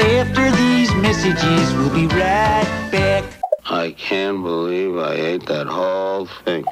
[0.00, 3.24] After these messages, we'll be right back.
[3.64, 6.64] I can't believe I ate that whole thing.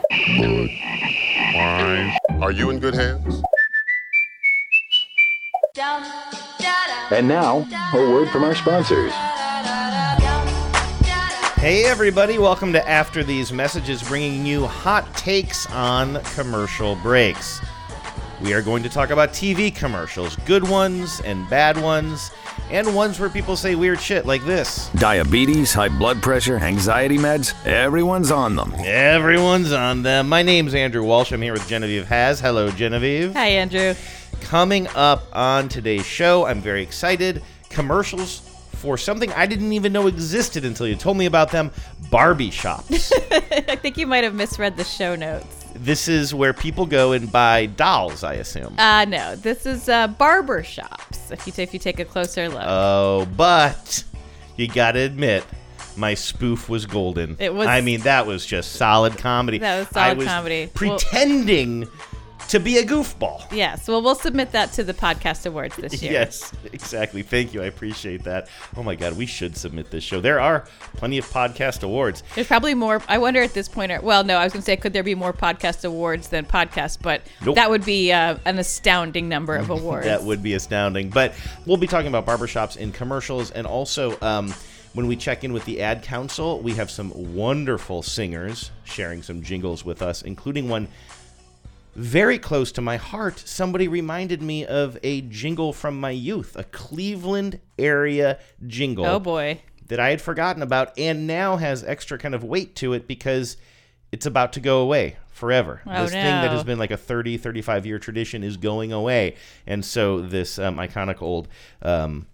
[2.42, 3.40] Are you in good hands?
[7.12, 7.64] And now,
[7.94, 9.12] a word from our sponsors.
[11.58, 17.60] Hey, everybody, welcome to After These Messages, bringing you hot takes on commercial breaks.
[18.40, 22.32] We are going to talk about TV commercials, good ones and bad ones,
[22.72, 24.88] and ones where people say weird shit like this.
[24.94, 28.72] Diabetes, high blood pressure, anxiety meds, everyone's on them.
[28.78, 30.28] Everyone's on them.
[30.30, 31.32] My name's Andrew Walsh.
[31.32, 32.40] I'm here with Genevieve Has.
[32.40, 33.34] Hello, Genevieve.
[33.34, 33.94] Hi, Andrew.
[34.40, 37.42] Coming up on today's show, I'm very excited.
[37.68, 38.40] Commercials
[38.72, 41.70] for something I didn't even know existed until you told me about them
[42.10, 43.12] Barbie shops.
[43.30, 45.61] I think you might have misread the show notes.
[45.74, 48.74] This is where people go and buy dolls, I assume.
[48.78, 51.30] Uh, no, this is uh, barber shops.
[51.30, 52.62] If you, t- if you take a closer look.
[52.64, 54.04] Oh, but
[54.56, 55.44] you gotta admit,
[55.96, 57.36] my spoof was golden.
[57.38, 59.58] It was- I mean, that was just solid comedy.
[59.58, 60.70] That was I solid was comedy.
[60.80, 61.88] Well- Pretending
[62.48, 63.50] to be a goofball.
[63.52, 66.12] yes, well, we'll submit that to the podcast awards this year.
[66.12, 67.22] Yes, exactly.
[67.22, 67.62] Thank you.
[67.62, 68.48] I appreciate that.
[68.76, 70.20] Oh my God, we should submit this show.
[70.20, 72.22] There are plenty of podcast awards.
[72.34, 73.02] There's probably more.
[73.08, 73.92] I wonder at this point.
[73.92, 76.44] Or, well, no, I was going to say, could there be more podcast awards than
[76.44, 76.98] podcasts?
[77.00, 77.54] But Nope.
[77.56, 80.06] that would be uh, an astounding number of awards.
[80.06, 81.10] That would be astounding.
[81.10, 81.34] But
[81.66, 83.50] we'll be talking about barbershops and commercials.
[83.50, 84.54] And also, um,
[84.94, 89.42] when we check in with the ad council, we have some wonderful singers sharing some
[89.42, 90.86] jingles with us, including one
[91.94, 93.38] very close to my heart.
[93.38, 99.60] Somebody reminded me of a jingle from my youth, a Cleveland area jingle oh boy.
[99.88, 103.56] that I had forgotten about and now has extra kind of weight to it because
[104.10, 105.82] it's about to go away forever.
[105.86, 109.36] Oh, this thing that has been like a 30, 35 year tradition is going away.
[109.66, 111.48] And so this um, iconic old
[111.82, 112.26] um,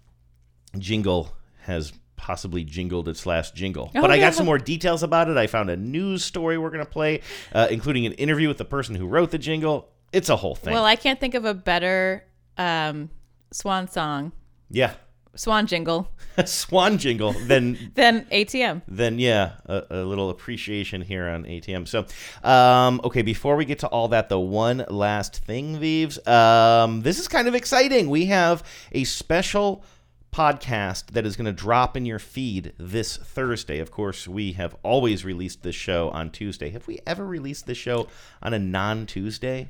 [0.77, 3.89] jingle has possibly jingled its last jingle.
[3.95, 5.37] Oh, but I got some more details about it.
[5.37, 7.21] I found a news story we're going to play,
[7.53, 9.89] uh, including an interview with the person who wrote the jingle.
[10.11, 10.73] It's a whole thing.
[10.73, 12.25] Well, I can't think of a better
[12.57, 13.09] um,
[13.51, 14.33] swan song,
[14.69, 14.95] yeah.
[15.35, 16.11] swan jingle
[16.45, 18.81] Swan jingle Then than ATM.
[18.87, 21.87] then yeah, a, a little appreciation here on ATM.
[21.87, 22.05] So,
[22.47, 27.19] um, okay, before we get to all that, the one last thing, Vives, um, this
[27.19, 28.09] is kind of exciting.
[28.09, 29.83] We have a special
[30.31, 33.79] podcast that is going to drop in your feed this Thursday.
[33.79, 36.69] Of course, we have always released this show on Tuesday.
[36.69, 38.07] Have we ever released this show
[38.41, 39.69] on a non-Tuesday?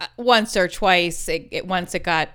[0.00, 1.28] Uh, once or twice.
[1.28, 2.28] It, it once it got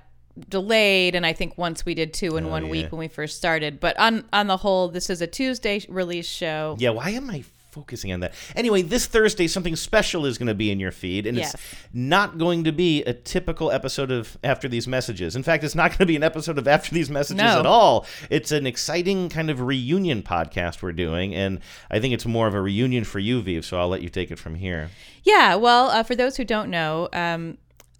[0.50, 2.72] delayed, and I think once we did two in oh, one Oh, yeah.
[2.72, 3.80] week when we first started.
[3.80, 6.76] But on on the whole, this is a Tuesday release show.
[6.80, 8.34] Yeah, why am I focusing on that?
[8.56, 11.54] Anyway, this Thursday, something special is going to be in your feed, and Yes.
[11.54, 15.36] it's not going to be a typical episode of After These Messages.
[15.36, 17.60] In fact, it's not going to be an episode of After These Messages No.
[17.60, 18.06] at all.
[18.30, 21.60] It's an exciting kind of reunion podcast we're doing, and
[21.90, 24.32] I think it's more of a reunion for you, Viv, so I'll let you take
[24.32, 24.90] it from here.
[25.24, 27.58] Yeah, well, uh, for those who don't know, um,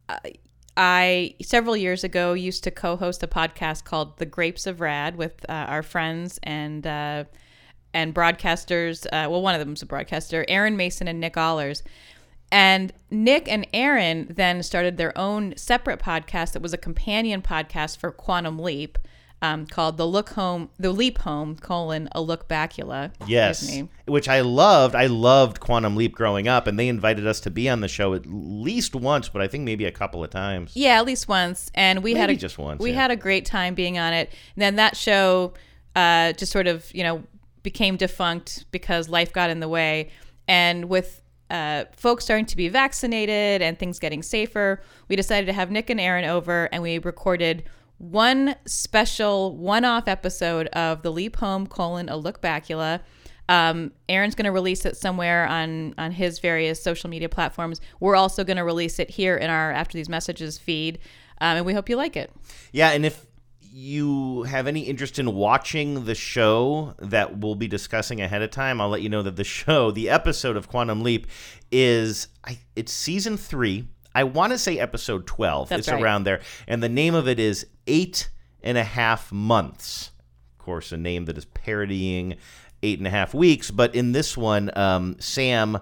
[0.10, 0.34] I-
[0.78, 5.46] I several years ago used to co-host a podcast called "The Grapes of Rad" with
[5.50, 7.26] uh, our friends and uh,
[7.94, 9.06] and broadcasters.
[9.08, 11.84] Uh, well, one of them was a broadcaster, Aaron Mason and Nick Allers.
[12.52, 17.98] And Nick and Aaron then started their own separate podcast that was a companion podcast
[17.98, 18.98] for Quantum Leap,
[19.42, 24.42] um, called "The Look Home," "The Leap Home: colon A Look Bacula." Yes, which I
[24.42, 24.96] loved.
[24.96, 28.14] I loved Quantum Leap growing up, and they invited us to be on the show
[28.14, 30.74] at least once, but I think maybe a couple of times.
[30.76, 32.98] Yeah, at least once, and we had a just once, We yeah.
[32.98, 34.30] had a great time being on it.
[34.56, 35.54] And then that show
[35.96, 37.24] uh, just sort of you know
[37.64, 40.10] became defunct because life got in the way,
[40.48, 45.54] and with uh, folks starting to be vaccinated and things getting safer, we decided to
[45.54, 47.64] have Nick and Aaron over, and we recorded
[47.98, 53.02] one special one-off episode of the Leap Home colon a Look Bacula.
[53.50, 57.82] Um, Aaron's going to release it somewhere on on his various social media platforms.
[58.00, 61.00] We're also going to release it here in our After These Messages feed,
[61.42, 62.32] um, and we hope you like it.
[62.72, 63.26] Yeah, and if
[63.72, 68.82] you have any interest in watching the show that we'll be discussing ahead of time,
[68.82, 71.28] I'll let you know that the show, the episode of Quantum Leap,
[71.72, 73.88] is I, it's season three.
[74.14, 75.70] I want to say episode twelve.
[75.70, 76.02] That's it's right.
[76.02, 78.30] around there, and the name of it is Eight
[78.62, 80.12] and a Half Months.
[80.60, 82.36] Of course, a name that is parodying
[82.84, 83.72] eight and a half weeks.
[83.72, 85.80] But in this one, um, Sam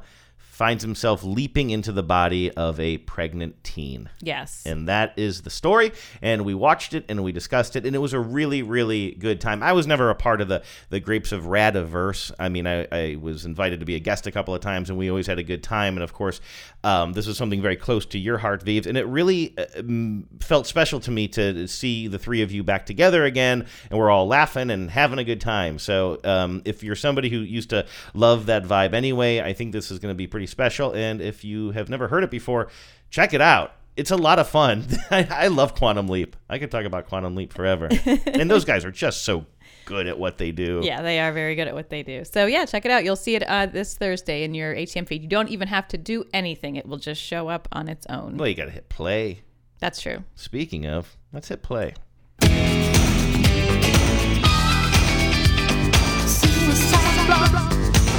[0.59, 4.09] finds himself leaping into the body of a pregnant teen.
[4.19, 4.61] Yes.
[4.65, 5.93] And that is the story.
[6.21, 9.39] And we watched it and we discussed it, and it was a really, really good
[9.39, 9.63] time.
[9.63, 12.33] I was never a part of the the Grapes of Radiverse.
[12.37, 14.99] I mean, I, I was invited to be a guest a couple of times, and
[14.99, 15.95] we always had a good time.
[15.95, 16.41] And of course,
[16.83, 20.27] um, this was something very close to your heart, Vives, and it really uh, um,
[20.41, 24.09] felt special to me to see the three of you back together again, and we're
[24.09, 25.79] all laughing and having a good time.
[25.79, 29.89] So, um, if you're somebody who used to love that vibe anyway, I think this
[29.89, 30.93] is going to be pretty special.
[30.93, 32.69] And if you have never heard it before,
[33.09, 34.85] check it out it's a lot of fun.
[35.11, 36.37] I, I, love Quantum Leap.
[36.49, 37.89] I could talk about Quantum Leap forever.
[38.25, 39.45] and those guys are just so
[39.83, 40.81] good at what they do.
[40.89, 42.23] Yeah, they are very good at what they do.
[42.23, 43.03] So yeah, check it out.
[43.03, 45.21] You'll see it uh, this Thursday in your ATM feed.
[45.21, 48.37] You don't even have to do anything; it will just show up on its own.
[48.37, 49.41] Well, you got to hit play.
[49.79, 50.23] That's true.
[50.35, 51.93] Speaking of, let's hit play.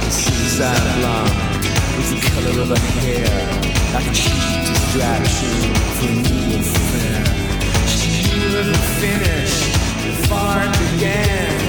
[0.09, 1.50] Suicide blonde
[2.01, 3.45] with the color of her hair,
[3.93, 4.33] like a cheap
[4.65, 7.23] distraction for a new affair.
[7.87, 9.53] She wouldn't finish
[10.03, 11.60] before it began.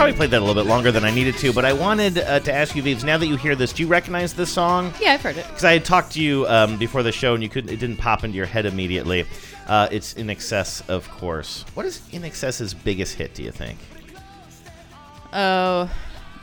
[0.00, 2.40] Probably played that a little bit longer than I needed to, but I wanted uh,
[2.40, 3.04] to ask you, Vives.
[3.04, 4.94] Now that you hear this, do you recognize this song?
[4.98, 5.46] Yeah, I've heard it.
[5.46, 7.68] Because I had talked to you um, before the show, and you couldn't.
[7.68, 9.26] It didn't pop into your head immediately.
[9.66, 11.66] Uh, it's INXS, of course.
[11.74, 13.34] What is INXS's biggest hit?
[13.34, 13.78] Do you think?
[15.34, 15.90] Oh,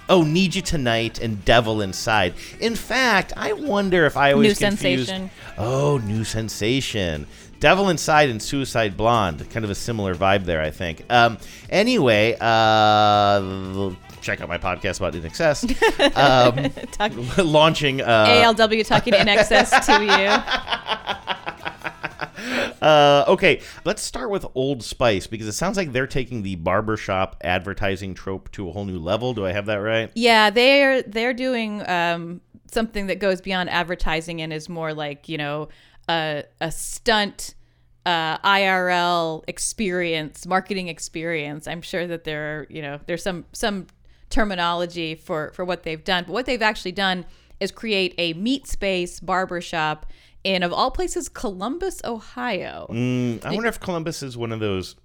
[0.10, 2.36] Oh, Need You Tonight and Devil Inside.
[2.60, 5.10] In fact, I wonder if I always New confused.
[5.10, 5.32] Sensation.
[5.58, 7.28] Oh, New Sensation.
[7.60, 9.50] Devil Inside and Suicide Blonde.
[9.50, 11.04] Kind of a similar vibe there, I think.
[11.10, 11.38] Um,
[11.70, 15.76] anyway, uh, check out my podcast about INXS.
[16.18, 18.02] Um, Talk- launching.
[18.02, 20.38] Uh, ALW talking in excess to you.
[22.82, 27.36] Uh, okay, let's start with Old Spice because it sounds like they're taking the barbershop
[27.44, 29.34] advertising trope to a whole new level.
[29.34, 30.12] Do I have that right?
[30.14, 32.40] Yeah, they're they're doing um,
[32.72, 35.70] something that goes beyond advertising and is more like you know
[36.10, 37.54] a a stunt.
[38.06, 41.68] Uh, IRL experience, marketing experience.
[41.68, 43.88] I'm sure that there are, you know, there's some some
[44.30, 47.26] terminology for for what they've done, but what they've actually done
[47.60, 50.06] is create a meat space barbershop
[50.46, 52.88] in of all places Columbus, Ohio.
[52.90, 54.96] Mm, I wonder if Columbus is one of those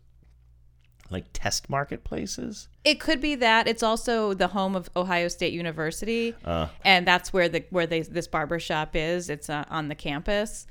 [1.11, 2.69] like test marketplaces.
[2.85, 6.69] It could be that it's also the home of Ohio State University, Uh.
[6.85, 9.29] and that's where the where they this barbershop is.
[9.29, 10.67] It's uh, on the campus,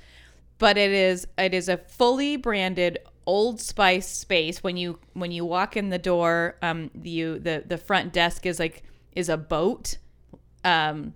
[0.62, 4.64] but it is it is a fully branded Old Spice space.
[4.64, 8.58] When you when you walk in the door, um, you the the front desk is
[8.60, 9.98] like is a boat,
[10.64, 11.14] um,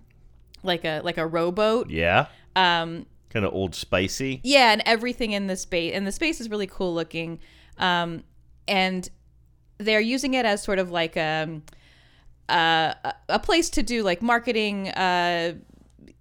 [0.62, 1.88] like a like a rowboat.
[1.90, 4.40] Yeah, Um, kind of old spicy.
[4.44, 7.38] yeah, and everything in the space and the space is really cool looking.
[7.78, 8.22] Um,
[8.68, 9.08] and
[9.78, 11.60] they're using it as sort of like a
[12.48, 15.54] uh, a- a place to do like marketing uh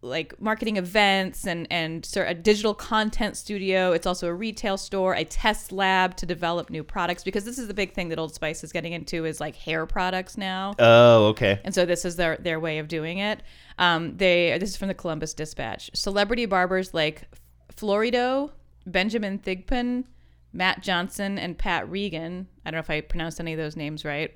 [0.01, 3.91] like marketing events and and sort of a digital content studio.
[3.91, 7.67] It's also a retail store, a test lab to develop new products because this is
[7.67, 10.73] the big thing that Old Spice is getting into is like hair products now.
[10.79, 11.59] Oh, okay.
[11.63, 13.41] And so this is their their way of doing it.
[13.77, 15.91] Um, they this is from the Columbus Dispatch.
[15.93, 17.23] Celebrity barbers like
[17.75, 18.51] Florido,
[18.85, 20.05] Benjamin Thigpen,
[20.53, 22.47] Matt Johnson, and Pat Regan.
[22.65, 24.33] I don't know if I pronounced any of those names right.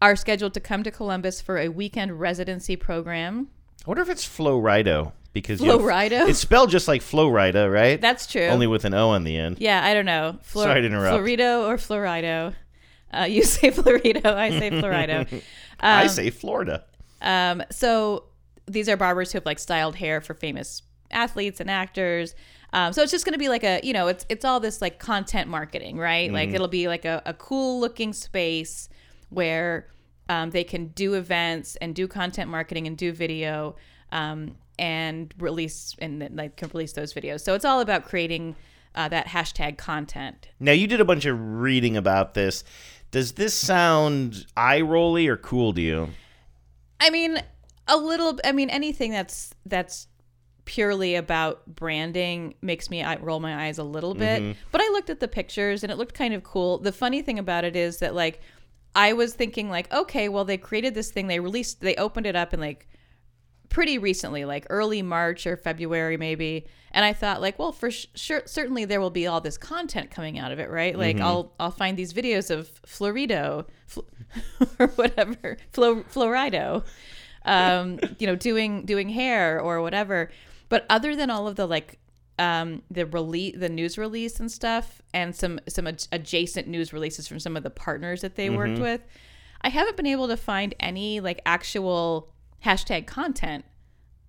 [0.00, 3.48] Are scheduled to come to Columbus for a weekend residency program.
[3.84, 6.28] I wonder if it's Flowrido because you Rida?
[6.28, 8.00] It's spelled just like Flowrida, right?
[8.00, 8.46] That's true.
[8.46, 9.58] Only with an O on the end.
[9.60, 10.38] Yeah, I don't know.
[10.42, 11.18] Flor- Sorry to interrupt.
[11.18, 12.54] Florido or Florido.
[13.12, 15.42] Uh, you say Florido, I say Florido.
[15.80, 16.84] I say Florida.
[17.20, 18.24] Um, so
[18.66, 22.34] these are barbers who have like styled hair for famous athletes and actors.
[22.72, 24.80] Um, so it's just going to be like a, you know, it's it's all this
[24.80, 26.32] like content marketing, right?
[26.32, 28.88] Like it'll be like a, a cool looking space
[29.28, 29.88] where
[30.32, 33.76] um, they can do events and do content marketing and do video
[34.12, 37.42] um, and release and like can release those videos.
[37.42, 38.56] So it's all about creating
[38.94, 40.48] uh, that hashtag content.
[40.58, 42.64] Now you did a bunch of reading about this.
[43.10, 46.08] Does this sound eye rolly or cool to you?
[46.98, 47.42] I mean,
[47.86, 48.38] a little.
[48.42, 50.06] I mean, anything that's that's
[50.64, 54.56] purely about branding makes me roll my eyes a little bit.
[54.70, 56.78] But I looked at the pictures and it looked kind of cool.
[56.78, 58.40] The funny thing about it is that like
[58.94, 62.36] I was thinking like, okay, well they created this thing, they released, they opened it
[62.36, 62.88] up in like
[63.68, 66.66] pretty recently, like early March or February maybe.
[66.90, 70.10] And I thought like, well, for sh- sure, certainly there will be all this content
[70.10, 70.96] coming out of it, right?
[70.96, 74.00] Like I'll I'll find these videos of Florido Fl-
[74.78, 76.84] or whatever, Flo- Florido,
[77.46, 80.30] um, you know, doing doing hair or whatever.
[80.68, 81.98] But other than all of the like
[82.38, 87.28] um, the release, the news release and stuff, and some some ad- adjacent news releases
[87.28, 88.82] from some of the partners that they worked Mm-hmm.
[88.82, 89.04] with.
[89.60, 92.32] I haven't been able to find any like actual
[92.64, 93.64] hashtag content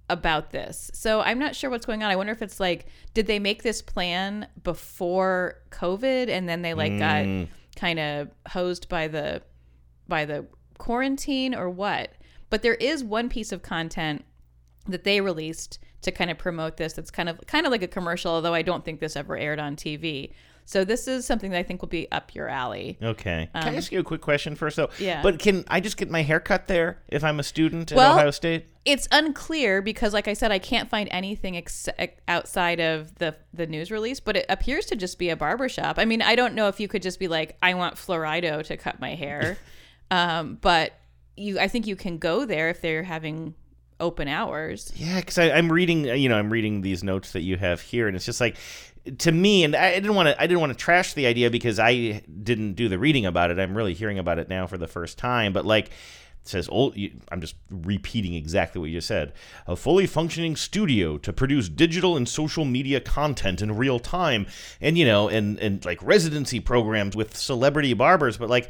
[0.09, 0.91] about this.
[0.93, 2.11] So I'm not sure what's going on.
[2.11, 6.73] I wonder if it's like, did they make this plan before COVID and then they
[6.73, 6.99] like Mm.
[6.99, 9.41] got kind of hosed by the
[10.07, 10.45] by the
[10.77, 12.11] quarantine or what?
[12.49, 14.23] But there is one piece of content
[14.87, 17.87] that they released to kind of promote this that's kind of kind of like a
[17.87, 20.31] commercial, although I don't think this ever aired on TV.
[20.65, 22.97] So this is something that I think will be up your alley.
[23.01, 23.49] Okay.
[23.53, 24.85] can I ask you a quick question first, though?
[24.85, 25.21] Um, yeah.
[25.21, 28.13] But can I just get my hair cut there if I'm a student at Well-
[28.13, 28.65] Ohio State?
[28.85, 31.87] It's unclear because, like I said, I can't find anything ex-
[32.27, 34.19] outside of the the news release.
[34.19, 35.97] But it appears to just be a barbershop.
[35.99, 38.75] I mean, I don't know if you could just be like, I want Florido to
[38.77, 39.57] cut my hair,
[40.11, 40.93] um, but
[41.37, 43.55] you, I think you can go there if they're having
[44.03, 44.91] open hours.
[44.95, 48.07] Yeah, because I'm reading, uh, you know, I'm reading these notes that you have here,
[48.07, 48.57] and it's just like,
[49.17, 51.79] to me, and I didn't want to, I didn't want to trash the idea because
[51.79, 53.59] I didn't do the reading about it.
[53.59, 55.89] I'm really hearing about it now for the first time, but like.
[56.43, 56.97] It says old.
[57.31, 59.31] I'm just repeating exactly what you just said.
[59.65, 64.47] A fully functioning studio to produce digital and social media content in real time,
[64.81, 68.35] and you know, and and like residency programs with celebrity barbers.
[68.35, 68.69] But like,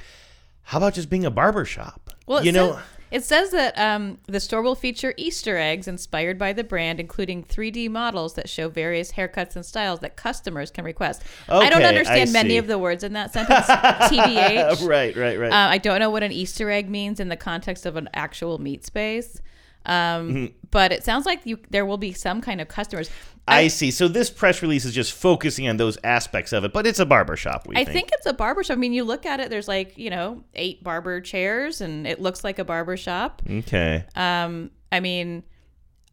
[0.61, 2.11] how about just being a barber shop?
[2.27, 2.83] Well, you know, says,
[3.13, 7.43] it says that um, the store will feature Easter eggs inspired by the brand, including
[7.43, 11.21] 3D models that show various haircuts and styles that customers can request.
[11.47, 13.67] I don't Okay, I understand many of the words in that sentence.
[13.67, 14.87] TBH.
[14.87, 15.51] right, right, right.
[15.51, 18.57] Uh, I don't know what an Easter egg means in the context of an actual
[18.57, 19.43] meat space.
[19.85, 23.09] Um, But it sounds like you there will be some kind of customers.
[23.47, 23.91] I see.
[23.91, 27.05] So this press release is just focusing on those aspects of it, but it's a
[27.05, 27.67] barber shop.
[27.67, 27.93] We I think.
[27.93, 28.77] think it's a barber shop.
[28.77, 32.21] I mean, you look at it, there's like, you know, eight barber chairs and it
[32.21, 33.41] looks like a barber shop.
[33.49, 34.05] Okay.
[34.15, 35.43] Um, I mean,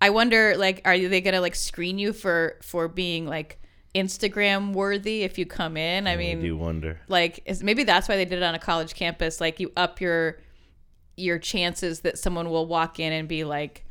[0.02, 3.60] I wonder, like, are they gonna like screen you for for being like
[3.94, 6.06] Instagram worthy if you come in?
[6.06, 6.98] I I mean, do wonder.
[7.08, 9.40] like, is, maybe that's why they did it on a college campus.
[9.40, 10.38] Like, you up your
[11.20, 13.84] your chances that someone will walk in and be like,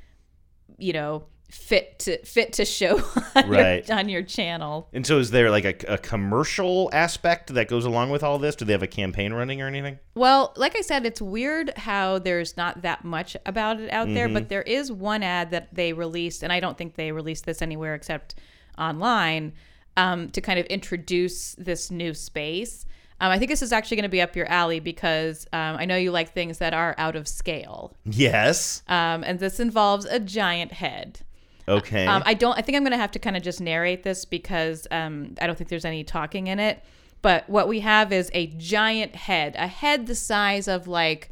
[0.78, 2.98] you know, fit to fit to show
[3.36, 3.88] on, Right.
[3.88, 4.88] your, on your channel.
[4.94, 8.56] And so, is there like a, a commercial aspect that goes along with all this?
[8.56, 9.98] Do they have a campaign running or anything?
[10.16, 14.30] Well, like I said, it's weird how there's not that much about it out there,
[14.30, 17.62] but there is one ad that they released, and I don't think they released this
[17.62, 18.36] anywhere except
[18.78, 19.54] online
[19.98, 22.86] um, to kind of introduce this new space.
[23.22, 25.86] Um, I think this is actually going to be up your alley because um, I
[25.86, 28.82] know you like things that are out of scale, Yes.
[28.88, 31.20] um, and this involves a giant head.
[31.68, 32.08] Okay.
[32.08, 32.58] Um, I don't.
[32.58, 35.48] I think I'm going to have to kind of just narrate this because um, I
[35.48, 36.84] don't think there's any talking in it.
[37.22, 41.32] But what we have is a giant head, a head the size of like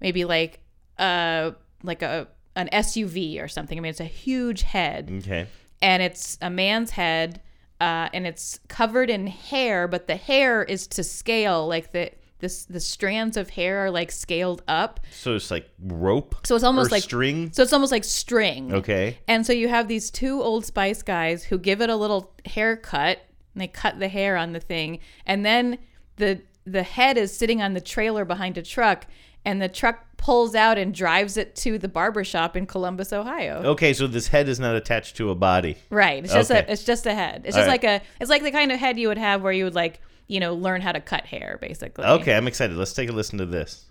[0.00, 0.60] maybe like
[0.98, 1.52] uh
[1.84, 2.26] like a
[2.56, 3.78] an SUV or something.
[3.78, 5.46] I mean, it's a huge head, okay.
[5.80, 7.40] and it's a man's head,
[7.80, 11.66] uh, and it's covered in hair, but the hair is to scale.
[11.66, 16.36] Like the this the strands of hair are like scaled up, So it's like rope.
[16.46, 17.50] so it's almost like string.
[17.52, 18.72] So it's almost like string.
[18.72, 19.18] Okay.
[19.26, 23.18] And so you have these two Old Spice guys who give it a little haircut
[23.54, 25.00] and they cut the hair on the thing.
[25.26, 25.78] And then
[26.16, 29.06] the the head is sitting on the trailer behind a truck
[29.44, 33.62] and the truck pulls out and drives it to the barber shop in Columbus, Ohio.
[33.64, 33.92] Okay.
[33.94, 35.76] So this head is not attached to a body.
[35.90, 36.24] Right.
[36.24, 36.64] It's just Okay.
[36.68, 37.42] a it's just a head.
[37.44, 37.82] It's All just right.
[37.82, 40.00] like a it's like the kind of head you would have where you would like,
[40.26, 42.04] you know, learn how to cut hair basically.
[42.04, 42.34] Okay.
[42.36, 42.76] I'm excited.
[42.76, 43.84] Let's take a listen to this.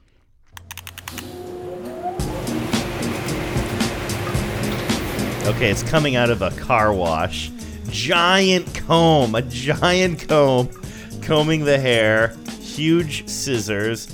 [5.48, 7.52] Okay, it's coming out of a car wash.
[7.90, 10.68] Giant comb, a giant comb,
[11.22, 14.08] combing the hair, huge scissors,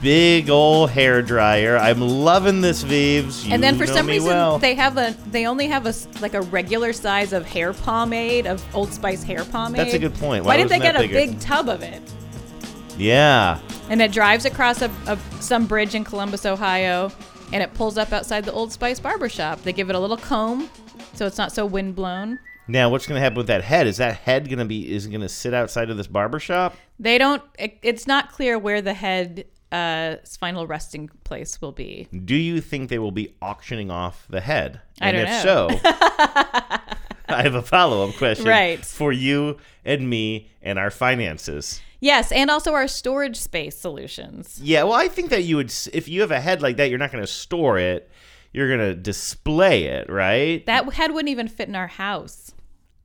[0.00, 1.76] big old hair dryer.
[1.76, 3.46] I'm loving this, Vives.
[3.46, 4.58] You and then for some reason well.
[4.58, 8.64] they have a they only have a like a regular size of hair pomade of
[8.74, 9.78] Old Spice hair pomade.
[9.78, 10.44] That's a good point.
[10.44, 12.02] Why, Why didn't they get that a big tub of it?
[12.96, 13.60] yeah.
[13.90, 17.10] And it drives across a, a some bridge in Columbus, Ohio,
[17.52, 19.62] and it pulls up outside the Old Spice barber shop.
[19.62, 20.68] They give it a little comb,
[21.14, 22.38] so it's not so windblown.
[22.70, 23.86] Now, what's going to happen with that head?
[23.86, 26.76] Is that head going to be is going to sit outside of this barber shop?
[26.98, 27.42] They don't.
[27.58, 32.08] It, it's not clear where the head uh, final resting place will be.
[32.24, 34.80] Do you think they will be auctioning off the head?
[35.00, 35.68] I and don't if know.
[35.80, 35.80] so,
[37.30, 38.84] I have a follow-up question Right.
[38.84, 41.80] for you and me and our finances.
[42.00, 44.60] Yes, and also our storage space solutions.
[44.62, 46.98] Yeah, well, I think that you would if you have a head like that, you're
[46.98, 48.10] not going to store it.
[48.52, 50.64] You're going to display it, right?
[50.66, 52.52] That head wouldn't even fit in our house.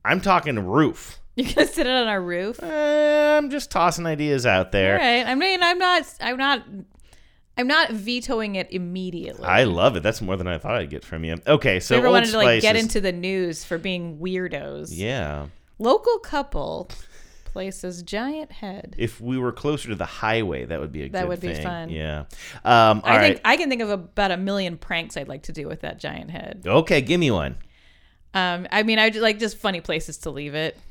[0.04, 1.18] I'm talking roof.
[1.36, 2.62] You're gonna sit it on our roof.
[2.62, 4.94] Uh, I'm just tossing ideas out there.
[4.94, 5.26] All right.
[5.26, 6.04] I mean, I'm not.
[6.20, 6.62] I'm not.
[7.56, 9.44] I'm not vetoing it immediately.
[9.44, 10.02] I love it.
[10.02, 11.36] That's more than I thought I'd get from you.
[11.46, 13.64] Okay, so if you ever Old wanted to like Spice get is- into the news
[13.64, 14.88] for being weirdos.
[14.92, 15.46] Yeah.
[15.78, 16.88] Local couple
[17.44, 18.96] places giant head.
[18.98, 21.54] If we were closer to the highway, that would be a That good would be
[21.54, 21.62] thing.
[21.64, 21.88] fun.
[21.90, 22.24] Yeah.
[22.64, 23.22] Um, all I right.
[23.34, 25.98] think I can think of about a million pranks I'd like to do with that
[26.00, 26.62] giant head.
[26.66, 27.56] Okay, give me one.
[28.34, 30.76] Um, I mean, I like just funny places to leave it.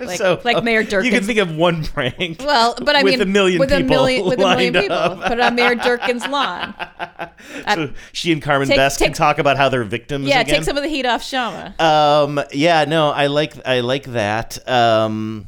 [0.00, 1.04] Like- so, like Mayor Durkin.
[1.04, 2.40] You can think of one prank.
[2.40, 4.96] Well, but I with mean, a million with people a million with a million people,
[4.96, 5.20] up.
[5.22, 6.74] put it on Mayor Durkin's lawn.
[7.74, 10.54] So she and Carmen Take- Best can talk about how they're victims Yeah, again.
[10.56, 11.78] take some of the heat off Kshama.
[11.78, 14.66] Um, yeah, no, I like I like that.
[14.66, 15.46] Um,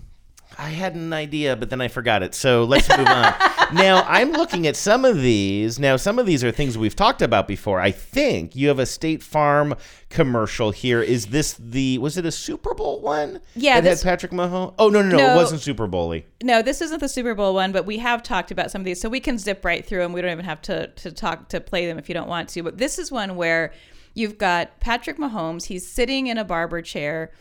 [0.59, 2.35] I had an idea, but then I forgot it.
[2.35, 3.35] So let's move on.
[3.75, 5.79] now I'm looking at some of these.
[5.79, 7.81] Now some of these are things we've talked about before.
[7.81, 9.75] I think you have a State Farm
[10.11, 11.01] commercial here.
[11.03, 13.41] Is this the was it a Super Bowl one?
[13.55, 14.75] Yeah, that this- had Patrick Mahomes.
[14.79, 15.33] Oh no, no, no, No.
[15.33, 16.25] it wasn't Super Bowl-y.
[16.43, 19.01] No, this isn't the Super Bowl one, but we have talked about some of these,
[19.01, 20.13] so we can zip right through them.
[20.13, 22.63] We don't even have to to talk to play them if you don't want to.
[22.63, 23.73] But this is one where
[24.15, 25.65] you've got Patrick Mahomes.
[25.67, 27.33] He's sitting in a barber chair.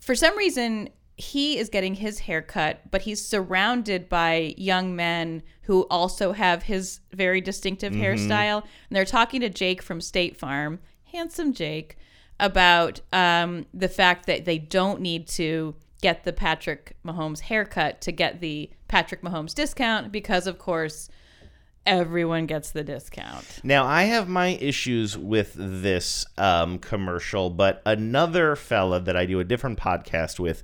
[0.00, 0.88] For some reason,
[1.20, 6.62] he is getting his hair cut, but he's surrounded by young men who also have
[6.62, 8.62] his very distinctive hairstyle.
[8.62, 10.80] And they're talking to Jake from State Farm,
[11.12, 11.98] handsome Jake,
[12.38, 18.12] about um, the fact that they don't need to get the Patrick Mahomes haircut to
[18.12, 21.10] get the Patrick Mahomes discount because, of course,
[21.86, 23.60] everyone gets the discount.
[23.62, 29.40] Now I have my issues with this um, commercial, but another fella that I do
[29.40, 30.62] a different podcast with,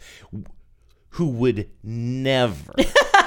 [1.11, 2.75] who would never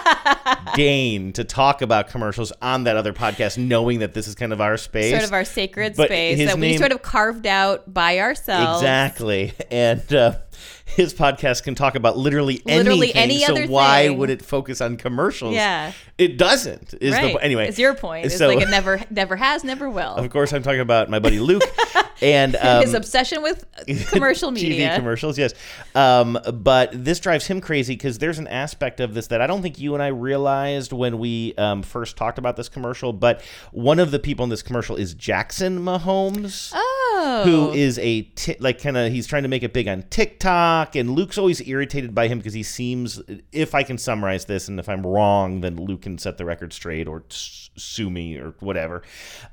[0.75, 4.61] deign to talk about commercials on that other podcast, knowing that this is kind of
[4.61, 8.19] our space, Sort of our sacred But space that we sort of carved out by
[8.19, 8.81] ourselves.
[8.81, 10.37] Exactly, and uh,
[10.85, 13.11] his podcast can talk about literally anything.
[13.15, 14.17] Any so why thing.
[14.17, 15.53] would it focus on commercials?
[15.53, 15.93] Yeah.
[16.17, 16.93] it doesn't.
[16.99, 17.33] Is Right.
[17.33, 17.67] the anyway?
[17.67, 18.25] it's your point.
[18.25, 20.15] It's so- like it never, never has, never will.
[20.15, 21.63] Of course, I'm talking about my buddy Luke
[22.21, 23.65] and um, His obsession with
[24.09, 24.89] commercial media.
[24.89, 25.53] TV commercials, yes.
[25.95, 29.61] Um, but this drives him crazy because there's an aspect of this that I don't
[29.61, 33.13] think you and I realized when we um, first talked about this commercial.
[33.13, 33.41] But
[33.71, 36.71] one of the people in this commercial is Jackson Mahomes.
[36.73, 37.41] Oh.
[37.43, 41.11] Who is a like kind of he's trying to make it big on TikTok and
[41.11, 44.87] Luke's always irritated by him because he seems if I can summarize this and if
[44.87, 49.03] I'm wrong then Luke can set the record straight or s- sue me or whatever.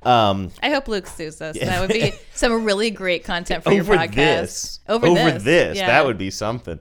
[0.03, 1.59] Um, I hope Luke sues us.
[1.59, 4.15] That would be some really great content for your over podcast.
[4.15, 4.81] this.
[4.89, 5.77] Over, this.
[5.77, 5.87] Yeah.
[5.89, 6.79] That would be something.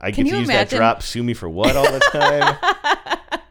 [0.00, 1.02] I Can get to use imagine- that drop.
[1.02, 3.40] Sue me for what all the time?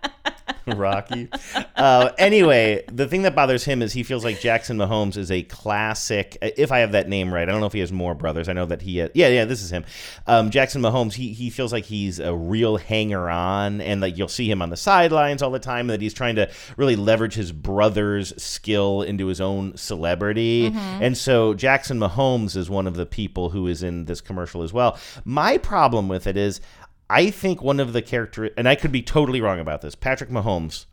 [0.76, 1.30] Rocky.
[1.76, 5.44] Uh, anyway, the thing that bothers him is he feels like Jackson Mahomes is a
[5.44, 6.38] classic.
[6.42, 8.48] If I have that name right, I don't know if he has more brothers.
[8.48, 8.98] I know that he.
[8.98, 9.84] Has, yeah, yeah, this is him.
[10.26, 11.14] Um, Jackson Mahomes.
[11.14, 14.70] He he feels like he's a real hanger on, and like you'll see him on
[14.70, 15.88] the sidelines all the time.
[15.88, 20.68] That he's trying to really leverage his brother's skill into his own celebrity.
[20.74, 24.72] And so Jackson Mahomes is one of the people who is in this commercial as
[24.72, 24.98] well.
[25.26, 26.62] My problem with it is.
[27.10, 29.96] I think one of the character, and I could be totally wrong about this.
[29.96, 30.86] Patrick Mahomes,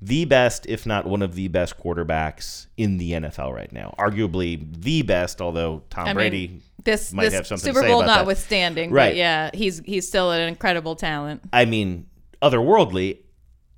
[0.00, 3.94] the best, if not one of the best quarterbacks in the NFL right now.
[3.98, 7.86] Arguably the best, although Tom I mean, Brady this might this have something Super to
[7.86, 8.16] say Bowl about that.
[8.18, 9.10] notwithstanding, Right.
[9.10, 11.42] but yeah, he's he's still an incredible talent.
[11.52, 12.06] I mean,
[12.42, 13.18] otherworldly.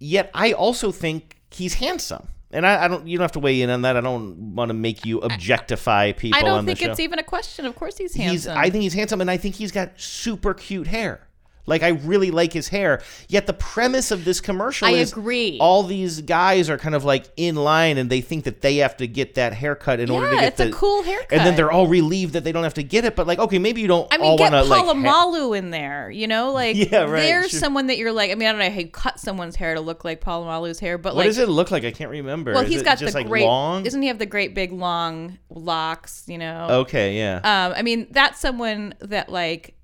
[0.00, 2.28] Yet I also think he's handsome.
[2.50, 3.06] And I, I don't.
[3.06, 3.96] You don't have to weigh in on that.
[3.96, 7.24] I don't want to make you objectify people I don't on think it's even a
[7.24, 7.66] question.
[7.66, 8.56] Of course, he's he's handsome.
[8.56, 11.23] I think he's handsome and I think he's got super cute hair.
[11.66, 13.02] Like I really like his hair.
[13.28, 15.58] Yet the premise of this commercial I is agree.
[15.60, 18.96] all these guys are kind of like in line and they think that they have
[18.98, 21.32] to get that haircut in order to get it's a the cool haircut.
[21.32, 23.58] And then they're all relieved that they don't have to get it, but like okay,
[23.58, 26.10] maybe you don't I mean, all get want to like ha- in there.
[26.10, 27.60] You know, like Yeah, right, there's sure.
[27.60, 28.30] someone that you're like.
[28.30, 30.98] I mean, I don't know how you cut someone's hair to look like Polamalu's hair,
[30.98, 31.84] but What like, does it look like?
[31.84, 32.52] I can't remember.
[32.52, 33.44] well, Is he's got the like great.
[33.44, 33.82] long.
[33.82, 36.24] Doesn't he have the great big long locks?
[36.26, 36.66] You know.
[36.70, 37.36] Okay, yeah.
[37.36, 39.74] Um, I mean, that's someone that like,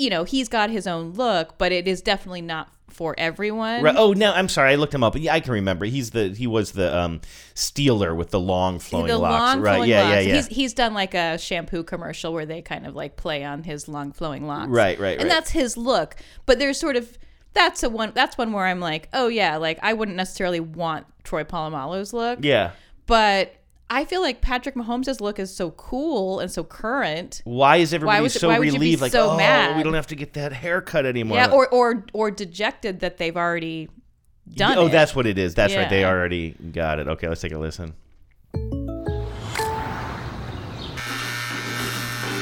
[0.00, 3.82] you know, he's got his own look, but it is definitely not for everyone.
[3.82, 3.94] Right.
[3.96, 4.72] Oh no, I'm sorry.
[4.72, 5.16] I looked him up.
[5.16, 5.84] Yeah, I can remember.
[5.84, 7.20] He's the he was the um
[7.54, 9.40] Steeler with the long flowing the locks.
[9.40, 9.74] long right.
[9.74, 10.12] flowing yeah, locks.
[10.12, 10.34] yeah, yeah.
[10.34, 13.88] He's he's done like a shampoo commercial where they kind of like play on his
[13.88, 14.70] long flowing locks.
[14.70, 16.16] Right, right, And that's his look.
[16.46, 17.16] But there's sort of
[17.52, 21.06] that's a one that's one where I'm like, oh yeah, like I wouldn't necessarily want
[21.24, 22.40] Troy Polamalu's look.
[22.42, 22.72] yeah.
[23.06, 23.54] But
[23.92, 27.42] I feel like Patrick Mahomes' look is so cool and so current.
[27.42, 29.02] Why is everybody was so why would you be relieved?
[29.02, 29.76] Like, so oh, mad?
[29.76, 31.38] we don't have to get that haircut anymore.
[31.38, 33.88] Yeah, or or or dejected that they've already
[34.54, 34.90] done oh, it.
[34.90, 35.56] that's what it is.
[35.56, 35.90] That's right.
[35.90, 37.08] They already got it.
[37.08, 37.94] Okay, let's take a listen.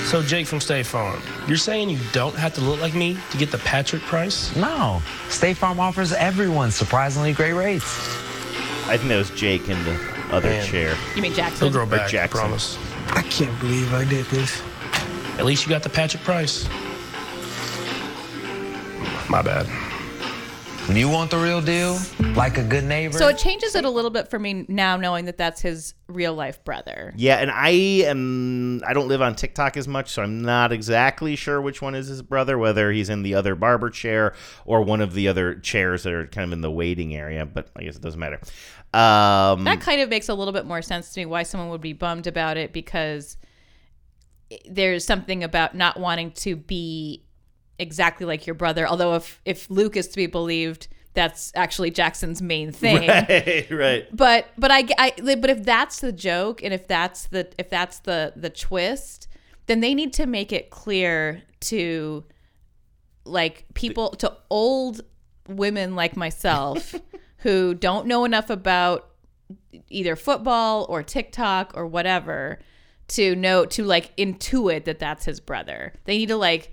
[0.04, 3.36] So, Jake from State Farm, you're saying you don't have to look like me to
[3.36, 4.54] get the Patrick price?
[4.56, 7.84] No, State Farm offers everyone surprisingly great rates.
[8.86, 10.66] I think that was Jake in the other Man.
[10.66, 10.96] chair.
[11.14, 11.72] You mean He'll Jackson?
[11.72, 12.02] grow back.
[12.02, 12.38] I Jackson.
[12.38, 12.78] promise.
[13.10, 14.62] I can't believe I did this.
[15.38, 16.68] At least you got the Patrick Price.
[19.30, 19.66] My bad.
[20.88, 21.98] When you want the real deal,
[22.34, 23.18] like a good neighbor.
[23.18, 26.32] So it changes it a little bit for me now, knowing that that's his real
[26.32, 27.12] life brother.
[27.14, 27.68] Yeah, and I
[28.06, 31.94] am I don't live on TikTok as much, so I'm not exactly sure which one
[31.94, 34.32] is his brother, whether he's in the other barber chair
[34.64, 37.68] or one of the other chairs that are kind of in the waiting area, but
[37.76, 38.40] I guess it doesn't matter.
[38.94, 41.80] Um That kind of makes a little bit more sense to me why someone would
[41.80, 43.36] be bummed about it because
[44.68, 47.24] there's something about not wanting to be
[47.78, 48.86] exactly like your brother.
[48.86, 53.08] Although if if Luke is to be believed, that's actually Jackson's main thing.
[53.08, 54.16] right, right.
[54.16, 58.00] But but I, I but if that's the joke and if that's the if that's
[58.00, 59.28] the the twist,
[59.66, 62.24] then they need to make it clear to
[63.24, 65.02] like people to old
[65.46, 66.94] women like myself
[67.38, 69.10] who don't know enough about
[69.88, 72.58] either football or TikTok or whatever
[73.08, 75.94] to know to like intuit that that's his brother.
[76.04, 76.72] They need to like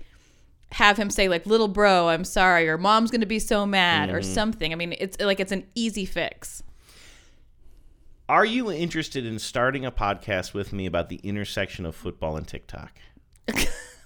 [0.72, 4.10] have him say like little bro, I'm sorry or mom's going to be so mad
[4.10, 4.32] or mm-hmm.
[4.34, 4.72] something.
[4.72, 6.62] I mean, it's like it's an easy fix.
[8.28, 12.46] Are you interested in starting a podcast with me about the intersection of football and
[12.46, 12.92] TikTok?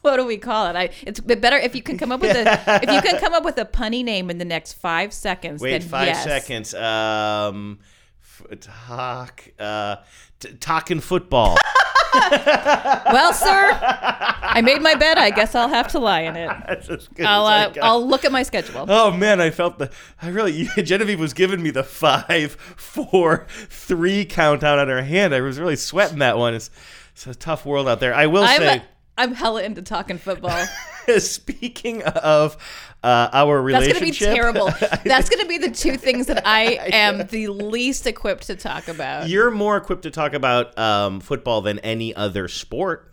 [0.02, 0.76] what do we call it?
[0.76, 3.44] I it's better if you can come up with a if you can come up
[3.44, 5.60] with a punny name in the next five seconds.
[5.60, 6.24] Wait, five yes.
[6.24, 6.74] seconds.
[6.74, 7.80] Um
[8.22, 9.96] f- talk uh
[10.38, 11.56] t- talking football.
[12.12, 15.16] Well, sir, I made my bed.
[15.16, 16.50] I guess I'll have to lie in it.
[16.66, 17.72] That's as good I'll uh.
[17.80, 18.84] I'll look at my schedule.
[18.88, 19.92] Oh man, I felt the.
[20.20, 25.34] I really Genevieve was giving me the five, four, three countdown on her hand.
[25.34, 26.54] I was really sweating that one.
[26.54, 26.70] It's,
[27.12, 28.12] it's a tough world out there.
[28.12, 28.82] I will I'm say,
[29.20, 30.66] I'm hella into talking football.
[31.18, 32.56] speaking of
[33.02, 34.70] uh, our relationship, That's gonna be terrible.
[35.04, 39.28] That's gonna be the two things that I am the least equipped to talk about.
[39.28, 43.12] You're more equipped to talk about um, football than any other sport.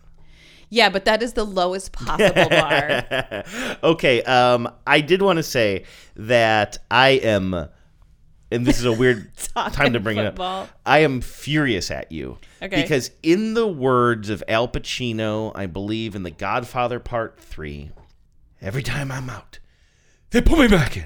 [0.70, 3.44] Yeah, but that is the lowest possible bar.
[3.84, 5.84] okay, um, I did want to say
[6.16, 7.68] that I am,
[8.52, 10.70] and this is a weird time to bring it up.
[10.86, 12.38] I am furious at you.
[12.62, 12.82] Okay.
[12.82, 17.92] Because in the words of Al Pacino, I believe in The Godfather Part 3,
[18.62, 19.60] every time I'm out,
[20.32, 21.06] they put me back in.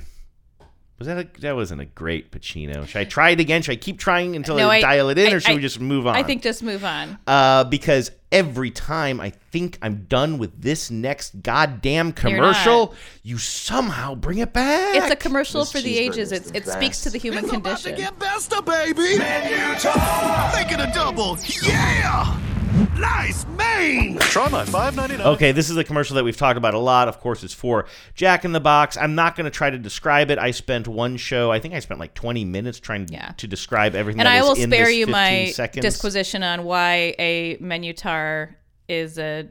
[0.99, 2.86] Was that a, that wasn't a great Pacino?
[2.88, 3.63] Should I try it again?
[3.63, 5.56] Should I keep trying until No, I, I- dial it in, I- or should I-
[5.56, 6.15] we just move on?
[6.15, 7.17] I think just move on.
[7.25, 14.15] uh, because every time I think I'm done with this next goddamn commercial, you somehow
[14.15, 14.95] bring it back.
[14.95, 16.31] It's a commercial for the ages.
[16.31, 17.95] It's, it speaks to the human condition.
[17.95, 19.17] Besta, baby!
[19.17, 20.55] Menu talk!
[20.55, 21.37] Make it a double!
[21.63, 22.50] Yeah!
[22.99, 24.17] Nice main!
[24.19, 25.27] Try my five ninety nine.
[25.27, 27.07] Okay, this is a commercial that we've talked about a lot.
[27.07, 28.97] Of course, it's for Jack in the Box.
[28.97, 30.39] I'm not going to try to describe it.
[30.39, 33.31] I spent one show, I think I spent like 20 minutes trying Yeah.
[33.37, 35.83] to describe everything and that I is will in spare you 15 my seconds.
[35.83, 38.55] disquisition on why a menutar
[38.87, 39.49] is a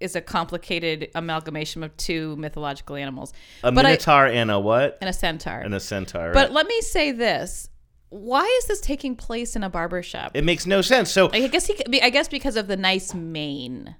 [0.00, 3.32] is a complicated amalgamation of two mythological animals.
[3.62, 4.98] A but I, minotaur and a what?
[5.00, 5.60] and a centaur.
[5.60, 6.32] And a centaur.
[6.32, 6.52] But right.
[6.52, 7.68] let me say this:
[8.12, 10.32] Why is this taking place in a barber shop?
[10.34, 11.10] it makes no sense.
[11.10, 12.02] So, I guess he.
[12.02, 13.96] I guess because of the nice mane.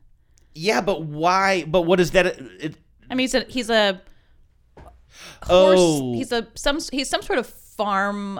[0.54, 1.64] yeah, but why?
[1.64, 2.26] But what is that?
[2.26, 2.76] It,
[3.10, 4.02] I mean, he's a he's a
[5.42, 5.78] horse.
[5.80, 6.12] Oh.
[6.12, 8.38] He's a some he's some sort of farm.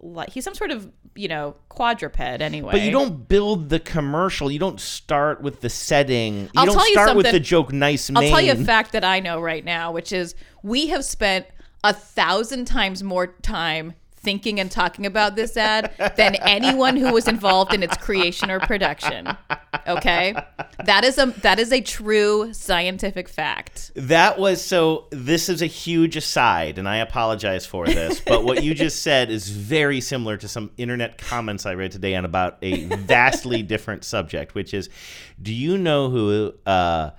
[0.00, 2.72] Like he's some sort of you know quadruped anyway.
[2.72, 4.50] But you don't build the commercial.
[4.50, 6.44] You don't start with the setting.
[6.44, 8.24] You I'll don't tell you start with the joke nice Mane.
[8.24, 11.46] I'll tell you a fact that I know right now, which is we have spent
[11.82, 13.92] a thousand times more time
[14.24, 18.58] thinking and talking about this ad than anyone who was involved in its creation or
[18.58, 19.36] production.
[19.86, 20.34] Okay?
[20.84, 23.92] That is a that is a true scientific fact.
[23.94, 25.06] That was so.
[25.10, 28.20] This is a huge aside, and I apologize for this.
[28.20, 32.14] But what you just said is very similar to some internet comments I read today
[32.14, 34.88] on about a vastly different subject, which is,
[35.40, 37.10] do you know who uh,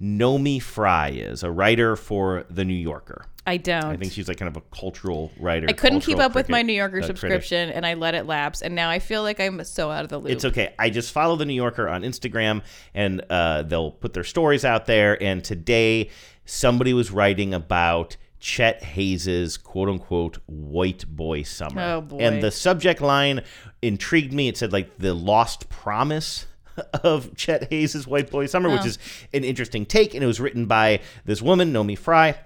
[0.00, 1.42] Naomi Fry is?
[1.42, 3.26] A writer for The New Yorker.
[3.46, 3.84] I don't.
[3.84, 5.66] I think she's like kind of a cultural writer.
[5.68, 7.18] I couldn't keep up with my New Yorker uh, critic.
[7.18, 10.08] subscription and I let it lapse and now I feel like I'm so out of
[10.08, 10.32] the loop.
[10.32, 10.74] It's okay.
[10.78, 12.62] I just follow the New Yorker on Instagram,
[12.94, 15.22] and uh, they'll put their stories out there.
[15.22, 16.10] And today,
[16.46, 21.82] somebody was writing about Chet Hanks's "quote unquote" white boy summer.
[21.82, 22.18] Oh, boy.
[22.18, 23.42] And the subject line
[23.82, 24.48] intrigued me.
[24.48, 26.46] It said like the lost promise.
[27.04, 28.86] Of Chet Hanks's White Boy Summer, which Oh.
[28.86, 28.98] is
[29.32, 32.36] an interesting take, and it was written by this woman, Naomi Fry,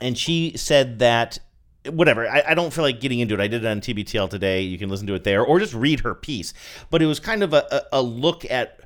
[0.00, 1.38] and she said that
[1.90, 4.62] whatever I, I don't feel like getting into it i did it on tbtl today
[4.62, 6.54] you can listen to it there or just read her piece
[6.88, 8.80] but it was kind of a, a, a look at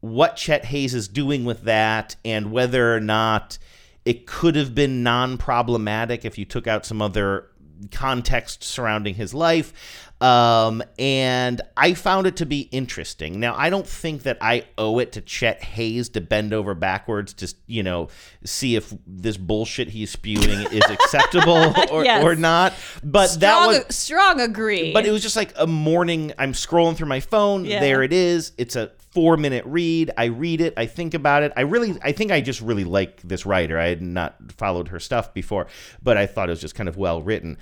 [0.00, 3.56] what chet hanks is doing with that and whether or not
[4.04, 7.48] it could have been non-problematic if you took out some other
[7.90, 10.11] context surrounding his life.
[10.22, 13.40] Um, and I found it to be interesting.
[13.40, 17.34] Now, I don't think that I owe it to Chet Hanks to bend over backwards
[17.34, 18.08] to, you know,
[18.44, 22.22] see if this bullshit he's spewing is acceptable or, Yes.
[22.24, 22.72] or not.
[23.02, 24.92] But strong, that was strong agree.
[24.92, 26.32] but it was just like a morning.
[26.38, 27.64] I'm scrolling through my phone.
[27.64, 27.80] Yeah.
[27.80, 28.52] There it is.
[28.58, 30.12] It's a four minute read.
[30.16, 30.72] I read it.
[30.76, 31.52] I think about it.
[31.56, 33.76] I really, I think I just really like this writer.
[33.76, 35.66] I had not followed her stuff before,
[36.00, 37.58] but I thought it was just kind of well written.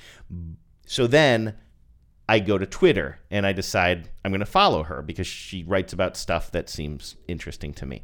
[0.86, 1.54] So then
[2.30, 5.92] I go to Twitter and I decide I'm going to follow her because she writes
[5.92, 8.02] about stuff that seems interesting to me.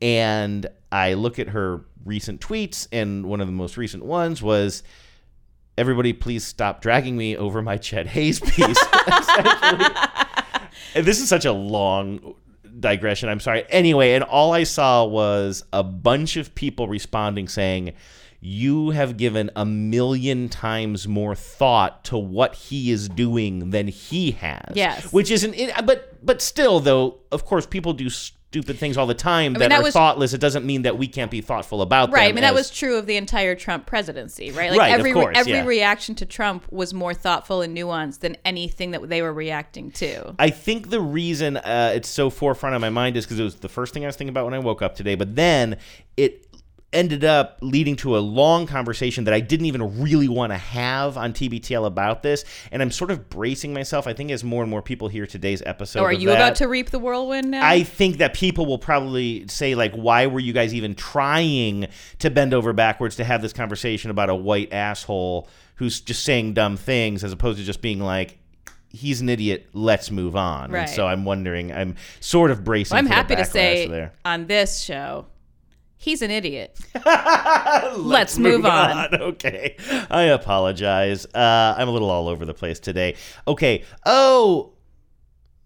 [0.00, 4.82] And I look at her recent tweets, and one of the most recent ones was
[5.76, 8.82] everybody please stop dragging me over my Chet Hanks piece.
[10.94, 12.34] This is such a long
[12.80, 13.28] digression.
[13.28, 13.66] I'm sorry.
[13.68, 17.92] Anyway, and all I saw was a bunch of people responding saying,
[18.40, 24.32] you have given a million times more thought to what he is doing than he
[24.32, 24.72] has.
[24.74, 25.12] Yes.
[25.12, 29.52] Which isn't, but but still, though, of course, people do stupid things all the time
[29.52, 30.32] mean, that, that are was- thoughtless.
[30.32, 32.14] It doesn't mean that we can't be thoughtful about them.
[32.14, 32.30] right.
[32.30, 34.70] I mean, that was true of the entire Trump presidency, right?
[34.70, 35.64] Like Right, of every course, every yeah.
[35.64, 40.34] reaction to Trump was more thoughtful and nuanced than anything that they were reacting to.
[40.38, 43.56] I think the reason uh, it's so forefront of my mind is because it was
[43.56, 45.16] the first thing I was thinking about when I woke up today.
[45.16, 45.76] But then
[46.16, 46.45] it
[46.92, 51.16] ended up leading to a long conversation that I didn't even really want to have
[51.16, 52.44] on TBTL about this.
[52.70, 54.06] And I'm sort of bracing myself.
[54.06, 56.54] I think as more and more people hear today's episode, So are you that, about
[56.56, 57.66] to reap the whirlwind now?
[57.66, 61.88] I think that people will probably say like, "Why were you guys even trying
[62.20, 66.54] to bend over backwards to have this conversation about a white asshole who's just saying
[66.54, 68.38] dumb things, as opposed to just being like."
[68.88, 69.68] He's an idiot.
[69.74, 70.70] Let's move on.
[70.70, 70.82] Right.
[70.82, 71.70] And so I'm wondering.
[71.70, 72.94] I'm sort of bracing.
[72.94, 74.12] Well, I'm happy to say there.
[74.24, 75.26] on this show,
[75.96, 76.78] he's an idiot.
[77.96, 79.14] Let's, move, on.
[79.26, 79.76] Okay.
[80.10, 81.26] I apologize.
[81.26, 83.16] Uh, I'm a little all over the place today.
[83.46, 83.84] Okay.
[84.04, 84.72] Oh,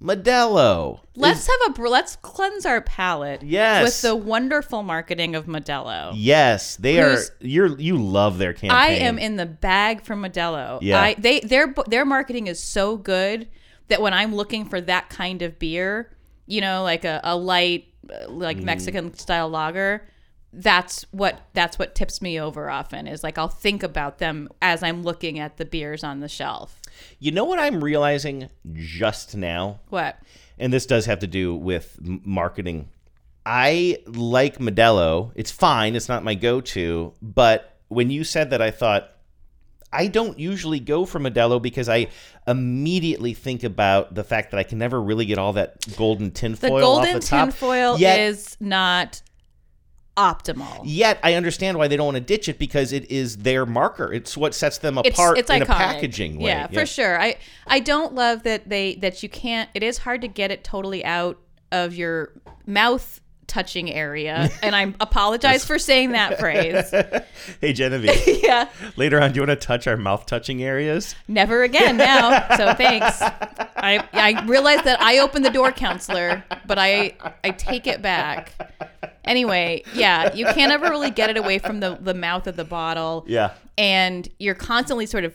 [0.02, 1.00] Modelo.
[1.14, 3.42] Let's have a let's cleanse our palate.
[3.42, 3.84] Yes.
[3.84, 6.12] with the wonderful marketing of Modelo.
[6.14, 7.18] Yes, they are.
[7.40, 8.70] You're you love their campaign.
[8.70, 10.78] I am in the bag for Modelo.
[10.80, 11.00] Yeah.
[11.00, 13.48] I, they their their marketing is so good
[13.88, 16.10] that when I'm looking for that kind of beer,
[16.46, 18.64] you know, like a, a light uh, like Mm.
[18.64, 20.08] Mexican style lager,
[20.52, 24.82] that's what that's what tips me over often is like I'll think about them as
[24.82, 26.80] I'm looking at the beers on the shelf.
[27.20, 29.78] You know what I'm realizing just now?
[29.90, 30.18] What?
[30.58, 32.88] And this does have to do with marketing.
[33.46, 35.32] I like Modelo.
[35.34, 35.94] It's fine.
[35.96, 39.10] It's not my go-to, but when you said that I thought
[39.92, 42.08] I don't usually go for Modelo because I
[42.46, 46.30] immediately think about the fact that I can never really get all that golden The
[46.32, 47.48] tinfoil off golden the top.
[47.50, 49.22] tinfoil Yet- is not
[50.16, 50.82] optimal.
[50.84, 54.12] Yet I understand why they don't want to ditch it because it is their marker.
[54.12, 55.64] It's what sets them apart it's in iconic.
[55.64, 56.50] a packaging way.
[56.50, 57.20] Yeah, for sure.
[57.20, 59.70] I I don't love that they that you can't.
[59.74, 61.38] It is hard to get it totally out
[61.72, 62.32] of your
[62.66, 66.94] mouth touching area, and I apologize for saying that phrase.
[67.60, 71.14] Hey Genevieve, yeah, later on, do you want to touch our mouth touching areas?
[71.26, 72.46] never again now.
[72.56, 73.20] So thanks.
[73.76, 78.52] I I realize that I opened the door, counselor, but I I take it back.
[79.24, 82.64] Anyway, yeah, you can't ever really get it away from the the mouth of the
[82.64, 83.24] bottle.
[83.26, 83.52] Yeah.
[83.78, 85.34] and you're constantly sort of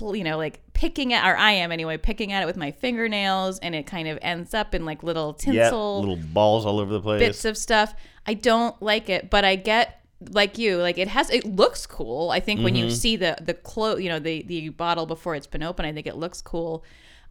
[0.00, 3.58] you know like picking at or i am anyway picking at it with my fingernails
[3.60, 6.92] and it kind of ends up in like little Yeah, tinsel little balls all over
[6.92, 7.18] the place.
[7.20, 7.94] bits of stuff
[8.26, 12.30] i don't like it but i get like you like it has it looks cool
[12.30, 12.92] i think when you Mhm.
[12.92, 16.06] see the the clo you know the the bottle before it's been open i think
[16.06, 16.84] it looks cool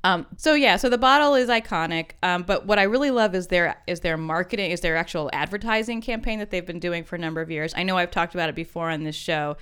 [0.03, 2.11] um, so yeah, so the bottle is iconic.
[2.21, 5.99] Um, but what I really love is their is their marketing, is their actual advertising
[5.99, 7.73] campaign that they've been doing for a number of years.
[7.75, 9.57] I know I've talked about it before on this show.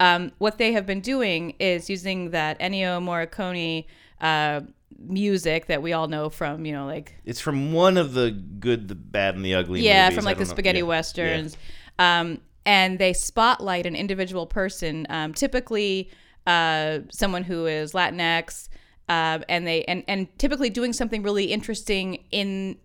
[0.00, 3.86] Um, what they have been doing is using that Ennio Morricone
[4.20, 4.60] uh,
[4.98, 8.88] music that we all know from, you know, like It's from one of the good,
[8.88, 9.80] the bad, and the ugly.
[9.82, 10.16] yeah, movies.
[10.16, 10.84] from like the spaghetti Yeah.
[10.84, 11.56] westerns.
[11.98, 16.10] Um, and they spotlight an individual person, um, typically
[16.46, 18.68] uh, someone who is Latinx,
[19.08, 22.76] um, and they and and typically doing something really interesting in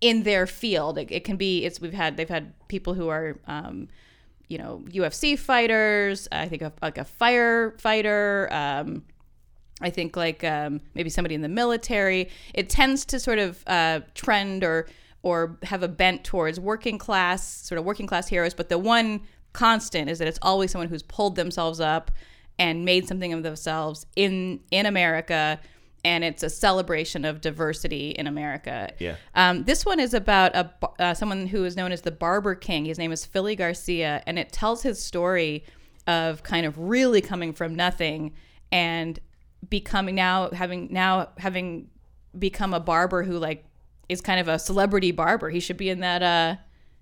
[0.00, 0.98] in their field.
[0.98, 3.88] It, it can be it's we've had they've had people who are um,
[4.48, 6.28] you know UFC fighters.
[6.30, 8.52] I think of like a firefighter.
[8.52, 9.04] Um,
[9.80, 12.30] I think like um, maybe somebody in the military.
[12.54, 14.86] It tends to sort of uh, trend or
[15.22, 18.54] or have a bent towards working class, sort of working class heroes.
[18.54, 22.10] But the one constant is that it's always someone who's pulled themselves up
[22.58, 25.60] and made something of themselves in in America,
[26.06, 28.92] and it's a celebration of diversity in America.
[29.00, 29.16] Yeah.
[29.34, 32.84] Um, this one is about a uh, someone who is known as the Barber King.
[32.84, 35.64] His name is Philly Garcia, and it tells his story
[36.06, 38.34] of kind of really coming from nothing
[38.70, 39.18] and
[39.68, 41.90] becoming now having now having
[42.38, 43.64] become a barber who like
[44.08, 45.50] is kind of a celebrity barber.
[45.50, 46.22] He should be in that.
[46.22, 46.56] uh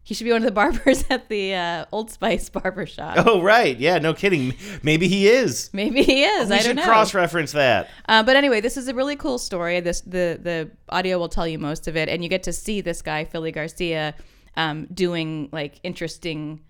[0.06, 3.16] He should be one of the barbers at the uh, Old Spice barber shop.
[3.26, 4.54] Oh right, yeah, no kidding.
[4.82, 5.70] Maybe he is.
[5.72, 6.50] Maybe he is.
[6.50, 6.84] We I should don't know.
[6.84, 7.88] cross-reference that.
[8.06, 9.80] Uh, but anyway, this is a really cool story.
[9.80, 12.82] This the the audio will tell you most of it, and you get to see
[12.82, 14.14] this guy Philly Garcia
[14.56, 16.60] um, doing like interesting.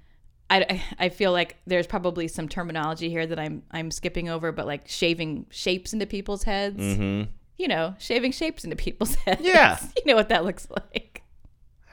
[0.50, 4.66] I, I feel like there's probably some terminology here that I'm I'm skipping over, but
[4.66, 6.80] like shaving shapes into people's heads.
[6.80, 7.30] Mm-hmm.
[7.56, 9.40] You know, shaving shapes into people's heads.
[9.42, 9.78] Yeah.
[9.96, 11.13] you know what that looks like.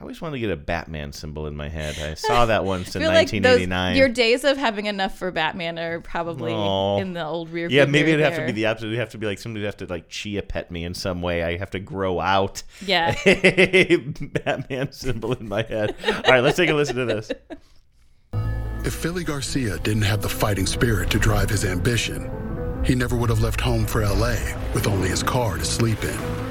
[0.01, 1.95] I always wanted to get a Batman symbol in my head.
[1.99, 3.95] I saw that once in feel like those 1989.
[3.97, 6.97] your days of having enough for Batman are probably Oh.
[6.97, 7.67] in the old rear.
[7.69, 8.87] yeah, maybe it'd mirror have to be the opposite.
[8.87, 11.21] It'd have to be like somebody would have to like chia pet me in some
[11.21, 11.43] way.
[11.43, 12.63] I have to grow out.
[12.83, 13.15] Yeah.
[13.27, 15.93] a Batman symbol in my head.
[16.07, 17.31] All right, let's take a listen to this.
[18.83, 22.27] If Philly Garcia didn't have the fighting spirit to drive his ambition,
[22.83, 24.35] he never would have left home for LA
[24.73, 26.50] with only his car to sleep in.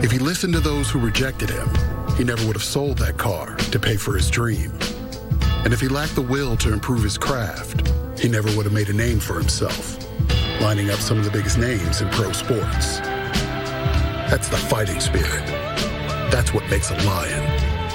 [0.00, 1.68] If he listened to those who rejected him,
[2.16, 4.70] he never would have sold that car to pay for his dream.
[5.64, 8.90] And if he lacked the will to improve his craft, he never would have made
[8.90, 9.98] a name for himself,
[10.60, 12.98] lining up some of the biggest names in pro sports.
[14.30, 15.44] That's the fighting spirit.
[16.30, 17.44] That's what makes a lion.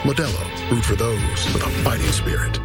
[0.01, 2.59] Modelo, root for those with a fighting spirit.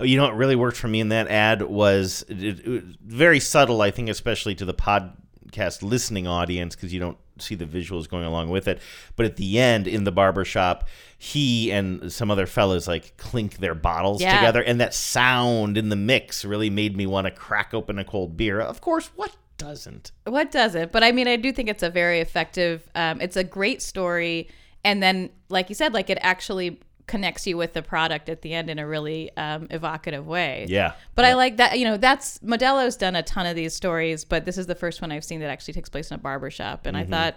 [0.00, 2.82] Oh, you know what really worked for me in that ad was it, it was
[3.04, 7.64] very subtle, I think, especially to the podcast listening audience because you don't see the
[7.66, 8.80] visuals going along with it.
[9.16, 13.56] But at the end, in the barber shop, he and some other fellas like clink
[13.58, 14.36] their bottles Yeah.
[14.36, 18.04] together, and that sound in the mix really made me want to crack open a
[18.04, 18.60] cold beer.
[18.60, 20.12] Of course, what doesn't?
[20.24, 20.92] What doesn't?
[20.92, 22.88] But I mean, I do think it's a very effective.
[22.94, 24.48] Um, it's a great story,
[24.84, 28.54] and then, like you said, like it actually connects you with the product at the
[28.54, 30.66] end in a really um, evocative way.
[30.68, 30.92] Yeah.
[31.14, 31.78] But I like that.
[31.78, 35.02] You know, that's Modelo's done a ton of these stories, but this is the first
[35.02, 37.00] one I've seen that actually takes place in a barber shop, and Mhm.
[37.00, 37.34] I thought,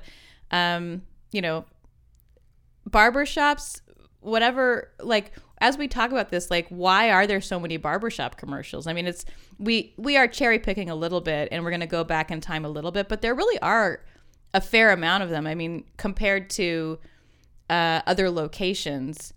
[0.52, 1.02] um,
[1.32, 1.66] you know,
[2.90, 3.82] barbershops
[4.22, 8.88] whatever like as we talk about this like why are there so many barbershop commercials
[8.88, 9.26] i mean it's
[9.60, 12.40] we we are cherry picking a little bit and we're going to go back in
[12.42, 14.00] time a little bit but there really are
[14.54, 16.98] a fair amount of them i mean compared to
[17.70, 19.34] uh, other locations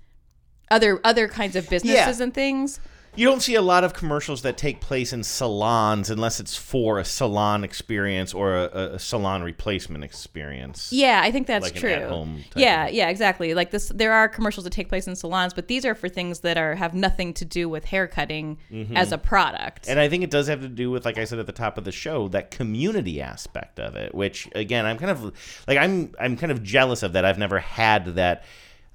[0.71, 2.81] other other kinds of businesses and things
[3.17, 7.01] You don't see a lot of commercials that take place in salons unless it's for
[7.01, 10.93] a salon experience or a, a salon replacement experience.
[10.93, 12.37] Yeah, I think that's Like true.
[12.55, 13.53] yeah, yeah, exactly.
[13.53, 16.41] Like this, there are commercials that take place in salons, but these are for things
[16.41, 18.95] that are have nothing to do with hair cutting Mhm.
[18.97, 19.89] as a product.
[19.89, 21.79] And I think it does have to do with, like I said at the top
[21.79, 24.15] of the show, that community aspect of it.
[24.15, 25.33] Which again, I'm kind of
[25.67, 27.25] like I'm I'm kind of jealous of that.
[27.25, 28.45] I've never had that.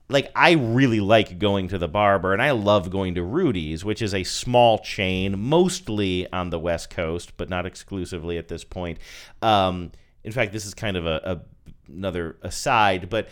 [0.07, 4.01] Like I really like going to the barber, and I love going to Rudy's, which
[4.01, 8.99] is a small chain, mostly on the West Coast, but not exclusively at this point.
[9.41, 9.91] Um,
[10.23, 11.41] in fact, this is kind of a, a
[11.91, 13.29] another aside, but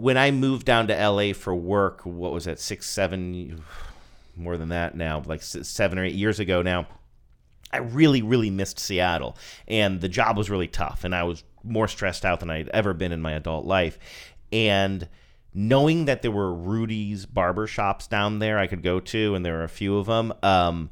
[0.00, 3.62] when I moved down to LA for work, what was that, six, seven,
[4.36, 6.86] more than that now, like seven or eight years ago now,
[7.72, 9.36] I really, really missed Seattle.
[9.68, 12.94] And the job was really tough, and I was more stressed out than I'd ever
[12.94, 13.98] been in my adult life.
[14.50, 15.06] And
[15.54, 19.54] knowing that there were Rudy's barber shops down there I could go to, and there
[19.54, 20.90] were a few of them, um,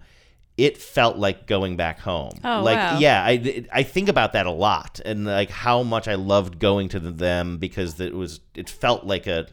[0.56, 2.32] it felt like going back home.
[2.42, 2.98] Oh, like, wow.
[2.98, 6.88] yeah, I, I think about that a lot, and like how much I loved going
[6.90, 9.46] to them because it was it felt like a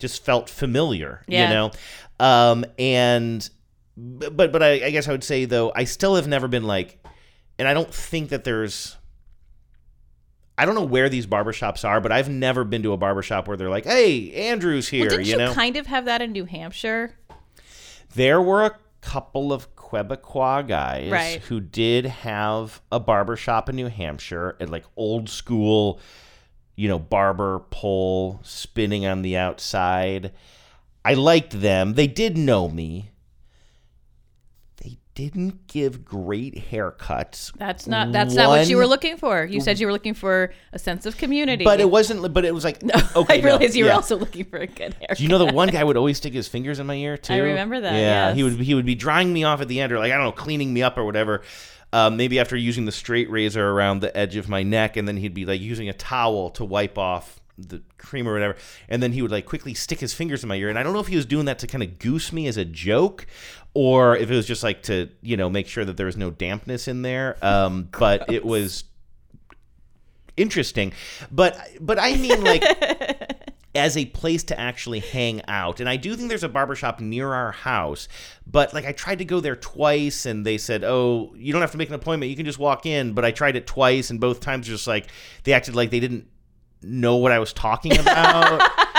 [0.00, 1.48] just felt familiar, Yeah.
[1.48, 1.70] you know.
[2.18, 3.48] Um, and
[3.96, 6.98] but but I, I guess I would say though I still have never been like,
[7.58, 8.96] and I don't think that there's.
[10.60, 13.56] I don't know where these barbershops are, but I've never been to a barbershop where
[13.56, 15.54] they're like, "Hey, Andrew's here," well, didn't you you, know.
[15.54, 17.16] kind of have that in New Hampshire?
[18.14, 21.40] There were a couple of Quebecois guys Right.
[21.42, 25.98] who did have a barber shop in New Hampshire at like old school,
[26.76, 30.32] you know, barber pole spinning on the outside.
[31.04, 31.94] I liked them.
[31.94, 33.09] They did know me.
[35.20, 37.52] Didn't give great haircuts.
[37.58, 39.44] That's not that's not what you were looking for.
[39.44, 41.62] You said you were looking for a sense of community.
[41.62, 42.32] But it wasn't.
[42.32, 42.82] But it was like
[43.14, 43.34] okay.
[43.34, 43.96] I no, realized you were yeah.
[43.96, 45.18] also looking for a good haircut.
[45.18, 47.34] Do you know the one guy would always stick his fingers in my ear too?
[47.34, 49.92] I remember that, Yeah, he would he would be drying me off at the end,
[49.92, 51.42] or like I don't know, cleaning me up or whatever.
[51.92, 55.18] Um, maybe after using the straight razor around the edge of my neck, and then
[55.18, 58.56] he'd be like using a towel to wipe off the cream or whatever,
[58.88, 60.68] and then he would like quickly stick his fingers in my ear.
[60.68, 62.56] And I don't know if he was doing that to kind of goose me as
[62.56, 63.26] a joke,
[63.74, 66.30] or if it was just like to you know make sure that there was no
[66.30, 67.36] dampness in there.
[67.42, 68.84] Um, but it was
[70.36, 70.92] interesting.
[71.30, 72.64] But but I mean like
[73.74, 75.78] as a place to actually hang out.
[75.78, 78.08] And I do think there's a barbershop near our house,
[78.46, 81.72] but like I tried to go there twice and they said, "Oh, you don't have
[81.72, 82.30] to make an appointment.
[82.30, 85.06] You can just walk in." But I tried it twice and both times just like
[85.44, 86.26] they acted like they didn't
[86.82, 88.70] know what I was talking about.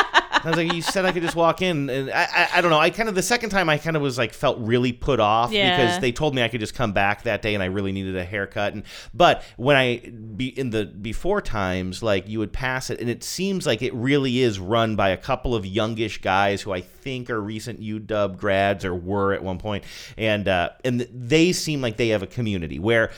[0.43, 2.71] I was like, you said I could just walk in, and I, I, I don't
[2.71, 2.79] know.
[2.79, 5.51] I kind of the second time I kind of was like felt really put off
[5.51, 5.77] Yeah.
[5.77, 8.15] because they told me I could just come back that day, and I really needed
[8.15, 8.73] a haircut.
[8.73, 8.83] And
[9.13, 9.97] but when I
[10.35, 13.93] be in the before times, like you would pass it, and it seems like it
[13.93, 18.37] really is run by a couple of youngish guys who I think are recent UW
[18.37, 19.83] grads or were at one point,
[20.17, 23.11] and uh, and they seem like they have a community where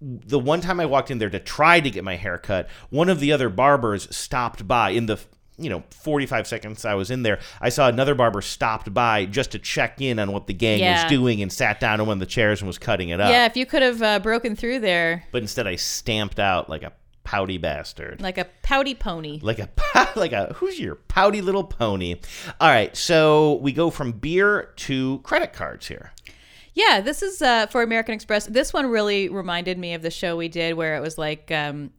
[0.00, 3.08] the one time I walked in there to try to get my hair cut, one
[3.08, 5.18] of the other barbers stopped by in the
[5.58, 7.38] you know 45 seconds I was in there.
[7.60, 11.02] I saw another barber stopped by just to check in on what the gang Yeah.
[11.02, 13.30] was doing and sat down on one of the chairs and was cutting it up.
[13.30, 16.82] Yeah, if you could have uh, broken through there But instead I stamped out like
[16.82, 16.92] a
[17.24, 18.20] pouty bastard.
[18.22, 19.40] like a pouty pony.
[19.42, 19.68] Like a
[20.16, 22.16] like a who's your pouty little pony.
[22.60, 26.12] All right, so we go from beer to credit cards here.
[26.74, 28.46] Yeah, this is uh, for American Express.
[28.46, 31.90] This one really reminded me of the show we did where it was like um,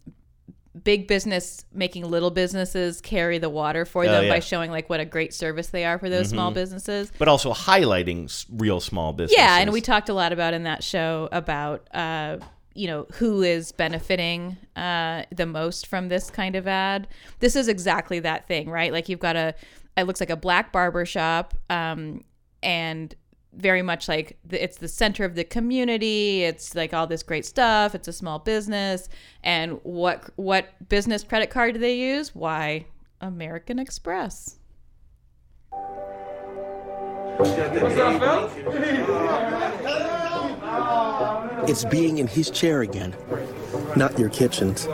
[0.84, 4.30] big business making little businesses carry the water for Oh, them yeah.
[4.30, 6.56] by showing like what a great service they are for those small Mhm.
[6.56, 7.12] businesses.
[7.18, 9.38] But also highlighting s- real small businesses.
[9.38, 12.38] Yeah, and we talked a lot about in that show about uh,
[12.74, 17.08] you know who is benefiting uh, the most from this kind of ad.
[17.40, 18.92] This is exactly that thing, right?
[18.94, 19.56] Like you've got a
[19.98, 22.24] it looks like a black barber shop, um,
[22.62, 23.16] and
[23.58, 26.44] very much like the, it's the center of the community.
[26.44, 27.96] It's like all this great stuff.
[27.96, 29.10] It's a small business,
[29.44, 32.34] and what what business credit card do they use?
[32.34, 32.86] Why
[33.22, 34.58] American Express.
[41.68, 43.16] It's being in his chair again,
[43.96, 44.88] not your kitchen's.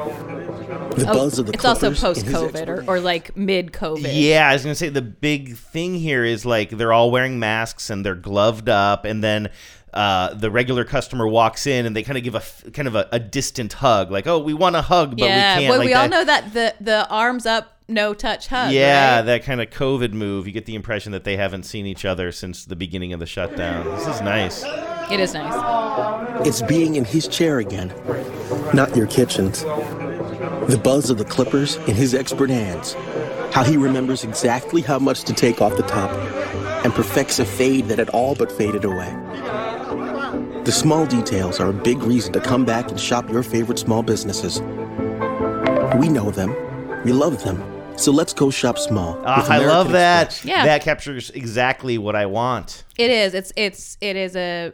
[0.95, 3.35] The Oh, buzz of the it's also clippers post in his COVID or, or like
[3.37, 4.09] mid COVID.
[4.11, 7.89] Yeah, I was gonna say the big thing here is like they're all wearing masks
[7.89, 9.49] and they're gloved up, and then
[9.93, 13.07] uh, the regular customer walks in and they kind of give a kind of a,
[13.11, 15.85] a distant hug, like, "Oh, we want a hug, but yeah, we can't." well, like
[15.87, 18.71] we all that- know that the the arms up, no touch hug.
[18.73, 19.21] Yeah, right?
[19.21, 20.47] that kind of COVID move.
[20.47, 23.25] You get the impression that they haven't seen each other since the beginning of the
[23.27, 23.85] shutdown.
[23.85, 24.63] This is nice.
[25.11, 26.47] it is nice.
[26.47, 27.93] It's being in his chair again,
[28.73, 29.63] not your kitchen's.
[30.67, 32.93] The buzz of the clippers in his expert hands.
[33.53, 36.09] How he remembers exactly how much to take off the top
[36.85, 39.13] and perfects a fade that had all but faded away.
[40.63, 44.03] The small details are a big reason to come back and shop your favorite small
[44.03, 44.61] businesses.
[45.99, 46.55] We know them,
[47.03, 47.61] we love them,
[47.97, 49.17] so let's go shop small.
[49.17, 50.27] With ah, I love that.
[50.27, 50.49] Express.
[50.49, 50.65] Yeah.
[50.65, 52.85] That captures exactly what I want.
[52.97, 53.33] It is.
[53.33, 54.71] It's it's it is a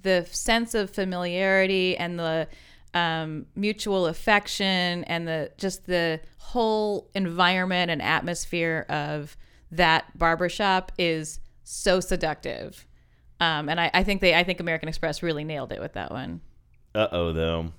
[0.00, 2.48] the sense of familiarity and the
[2.94, 9.36] um, mutual affection and the just the whole environment and atmosphere of
[9.70, 12.86] that barbershop is so seductive.
[13.40, 16.10] Um, and I, I think they I think American Express really nailed it with that
[16.10, 16.40] one.
[16.94, 17.72] Uh oh, though.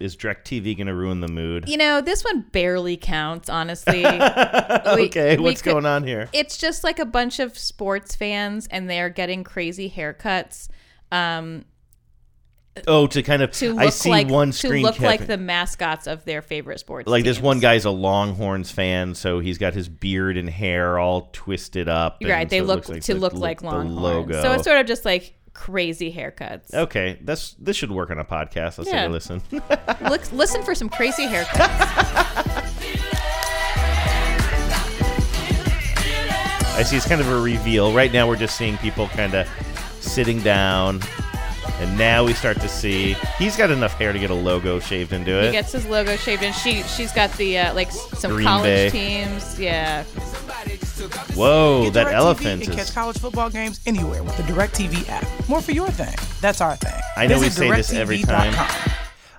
[0.00, 1.68] Is DirecTV going to ruin the mood?
[1.68, 4.06] You know, this one barely counts, honestly.
[4.06, 6.28] okay, what's could- going on here?
[6.32, 10.68] It's just like a bunch of sports fans, and they're getting crazy haircuts.
[11.10, 11.64] Um,
[12.86, 13.50] Oh, to kind of.
[13.52, 16.80] to look I see like one screen to look like the mascots of their favorite
[16.80, 17.08] sports.
[17.08, 21.28] like this one guy's a Longhorns fan, so he's got his beard and hair all
[21.32, 22.18] twisted up.
[22.20, 22.48] and right?
[22.48, 23.96] They so look looks to the- look like Longhorns.
[23.96, 24.42] logo.
[24.42, 26.72] So it's sort of just like crazy haircuts.
[26.72, 27.18] okay.
[27.22, 28.78] That's this should work on a podcast.
[28.78, 29.00] Let's Yeah.
[29.02, 29.42] take a listen.
[30.08, 32.64] Look, listen for some crazy haircuts.
[36.76, 37.92] I see it's kind of a reveal.
[37.92, 39.48] Right now, we're just seeing people kind of
[40.00, 41.00] sitting down,
[41.80, 45.12] and now we start to see he's got enough hair to get a logo shaved
[45.12, 45.46] into it.
[45.46, 48.64] he gets his logo shaved, and she she's got the uh, like some Green college
[48.64, 48.90] Bay.
[48.90, 49.58] teams.
[49.60, 50.04] Yeah,
[51.34, 52.74] Whoa, Get that DirecTV elephant and is.
[52.76, 55.48] catch college football games anywhere with the DirecTV app.
[55.48, 56.14] More for your thing.
[56.40, 57.00] That's our thing.
[57.16, 58.52] I know we Visit say this every time.
[58.52, 58.92] DirecTV.com.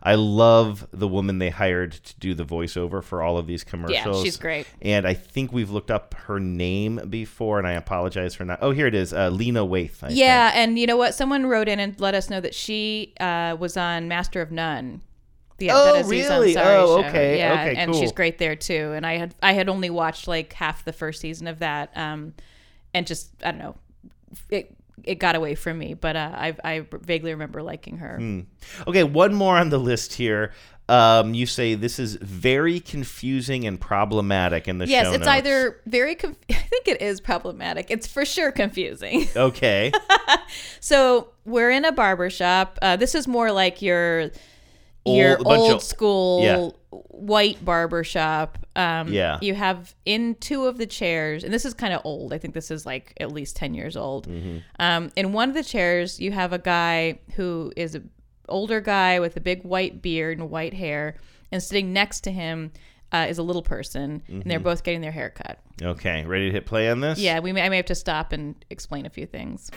[0.09, 4.17] I love the woman they hired to do the voiceover for all of these commercials.
[4.17, 4.65] Yeah, she's great.
[4.81, 8.57] And I think we've looked up her name before, and I apologize for not.
[8.61, 10.01] Oh, here it is, uh, Lena Waithe.
[10.03, 11.13] I yeah, and you know what?
[11.13, 15.01] Someone wrote in and let us know that she uh, was on Master of None.
[15.59, 16.53] The Oh, Aziz really?
[16.55, 17.07] Ansari Oh, show.
[17.07, 17.99] okay, Yeah, okay, and cool.
[18.01, 18.93] she's great there too.
[18.95, 22.33] And I had I had only watched like half the first season of that, um,
[22.93, 23.75] and just I don't know,
[24.49, 25.93] it it got away from me.
[25.93, 28.17] But uh, I I vaguely remember liking her.
[28.17, 28.39] Hmm.
[28.87, 30.51] Okay, one more on the list here.
[30.87, 35.27] Um, you say this is very confusing and problematic in the yes, show it's notes.
[35.29, 36.15] either very.
[36.15, 37.91] Conf- I think it is problematic.
[37.91, 39.27] It's for sure confusing.
[39.35, 39.91] Okay.
[40.79, 42.79] so we're in a barber shop.
[42.81, 44.31] Uh, this is more like your
[45.05, 46.69] your Old- old school Yeah.
[46.91, 48.57] White barber shop.
[48.75, 49.37] Um, Yeah.
[49.41, 52.33] You have in two of the chairs, and this is kind of old.
[52.33, 54.27] I think this is like at least 10 years old.
[54.27, 54.57] Mm-hmm.
[54.79, 58.09] Um, in one of the chairs, you have a guy who is an
[58.47, 61.15] older guy with a big white beard and white hair,
[61.51, 62.71] and sitting next to him
[63.11, 64.63] uh, is a little person, and they're Mhm.
[64.63, 65.59] both getting their hair cut.
[65.81, 67.17] Okay, ready to hit play on this?
[67.19, 69.71] Yeah, we may, I may have to stop and explain a few things.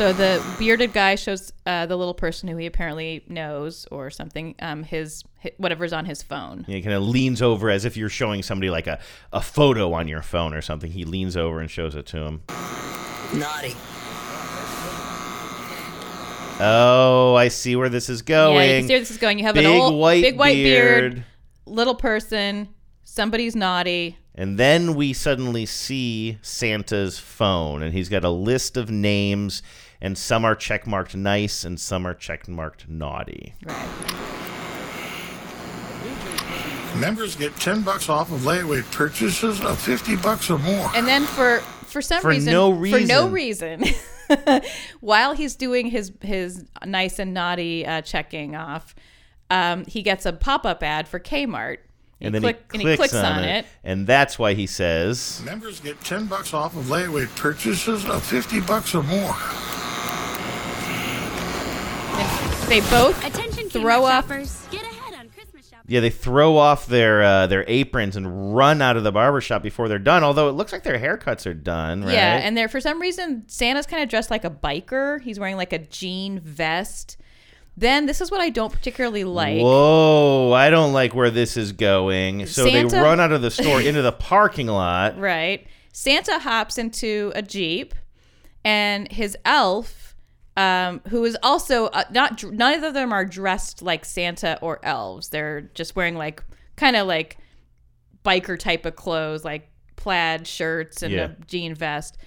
[0.00, 4.54] So the bearded guy shows uh, the little person who he apparently knows or something
[4.58, 6.64] um, his, hi whatever's on his phone.
[6.64, 8.98] He kind of leans over as if you're showing somebody like a,
[9.30, 10.90] a photo on your phone or something.
[10.90, 12.40] He leans over and shows it to him.
[13.34, 13.76] Naughty.
[16.60, 18.56] Oh, I see where this is going.
[18.56, 19.38] Yeah, you can see where this is going.
[19.38, 21.12] You have big an old white big white beard.
[21.12, 21.24] beard.
[21.66, 22.70] little person,
[23.04, 24.16] somebody's naughty.
[24.34, 29.62] And then we suddenly see Santa's phone, and he's got a list of names,
[30.00, 33.54] and some are checkmarked nice, and some are checkmarked naughty.
[36.96, 40.90] Members get 10 bucks off of layaway purchases of 50 bucks or more.
[40.94, 43.80] And then for for some For reason, no for no reason.
[43.80, 44.62] reason,
[45.00, 48.94] while he's doing his his nice and naughty uh, checking off,
[49.50, 51.78] um, he gets a pop up ad for Kmart.
[52.22, 53.66] And then click- he, and clicks he clicks on, on it, it.
[53.82, 58.60] and that's why he says, Members get 10 bucks off of layaway purchases of 50
[58.60, 59.34] bucks or more.
[62.68, 63.20] They both
[63.72, 64.30] throw off.
[65.86, 69.62] "Yeah." They throw off their uh, their aprons and run out of the barber shop
[69.62, 70.22] before they're done.
[70.22, 72.12] Although it looks like their haircuts are done, right?
[72.12, 75.20] Yeah, and they're for some reason Santa's kind of dressed like a biker.
[75.20, 77.16] He's wearing like a jean vest.
[77.80, 79.58] Then this is what I don't particularly like.
[79.58, 82.44] Whoa, I don't like where this is going.
[82.44, 85.18] So they run out of the store into the parking lot.
[85.18, 85.66] Right.
[85.90, 87.94] Santa hops into a Jeep
[88.64, 90.14] and his elf,
[90.58, 95.30] um, who is also uh, not, none of them are dressed like Santa or elves.
[95.30, 96.44] They're just wearing like
[96.76, 97.38] kind of like
[98.26, 101.24] biker type of clothes, like plaid shirts and Yeah.
[101.30, 102.18] a jean vest.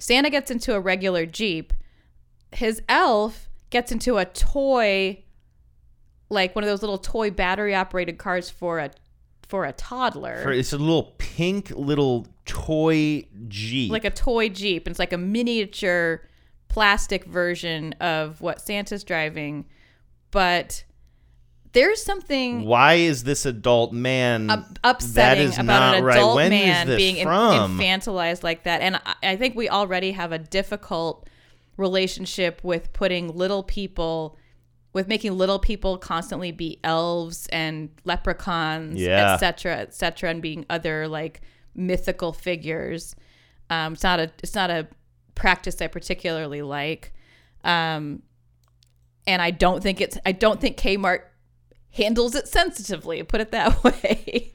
[0.00, 1.72] Santa gets into a regular Jeep.
[2.50, 5.22] His elf gets into a toy,
[6.28, 8.90] like one of those little toy battery operated cars for a
[9.48, 10.42] for a toddler.
[10.42, 13.92] For, it's a little pink little toy Jeep.
[13.92, 14.86] like a toy Jeep.
[14.86, 16.22] And it's like a miniature
[16.68, 19.66] plastic version of what Santa's driving.
[20.32, 20.84] But
[21.72, 26.16] there's something Why is this adult man up- upsetting that is about not an right?
[26.16, 28.80] adult is man this being in- infantilized like that.
[28.80, 31.28] And I, I think we already have a difficult
[31.76, 34.36] relationship with putting little people
[34.92, 39.34] with making little people constantly be elves and leprechauns, Yeah.
[39.34, 41.42] et cetera, et cetera, and being other like
[41.74, 43.14] mythical figures.
[43.68, 44.88] Um, it's not a it's not a
[45.34, 47.12] practice I particularly like.
[47.62, 48.22] Um,
[49.26, 51.20] and I don't think it's I don't think Kmart
[51.90, 54.54] handles it sensitively, put it that way.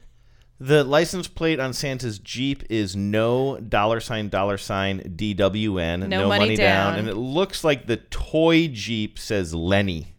[0.64, 6.54] The license plate on Santa's Jeep is no dollar sign dollar sign DWN, No money
[6.54, 6.94] down.
[7.00, 10.14] and it looks like the toy Jeep says Lenny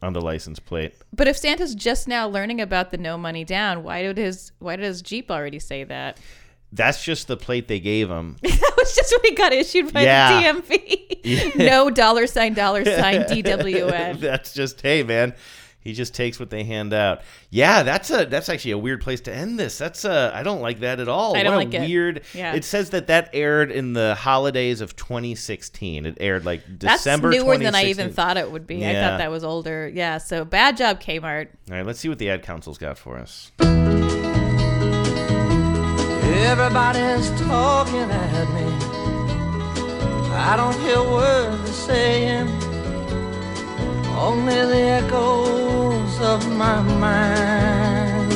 [0.00, 0.94] on the license plate.
[1.14, 4.76] But if Santa's just now learning about the no money down, why did his why
[4.76, 6.18] did his Jeep already say that?
[6.72, 8.38] That's just the plate they gave him.
[8.42, 10.52] that was just when he got issued by Yeah.
[10.52, 10.98] the DMV.
[11.24, 11.50] Yeah.
[11.56, 14.18] no dollar sign dollar sign DWN.
[14.18, 15.34] that's just hey man.
[15.82, 17.22] He just takes what they hand out.
[17.50, 19.78] Yeah, that's a that's actually a weird place to end this.
[19.78, 21.36] That's a I don't like that at all.
[21.36, 21.88] I don't what a like it.
[21.88, 22.22] weird.
[22.34, 22.54] Yeah.
[22.54, 26.06] It says that that aired in the holidays of 2016.
[26.06, 26.86] It aired like December.
[26.86, 27.30] That's December.
[27.30, 28.86] newer than I even thought it would be.
[28.86, 29.90] I thought that was older.
[29.92, 31.48] Yeah, so bad job, Kmart.
[31.70, 33.50] All right, let's see what the ad council's got for us.
[36.52, 38.62] Everybody's talking at me.
[40.34, 42.46] I don't hear words they're saying,
[44.18, 48.32] only the echoes of my mind.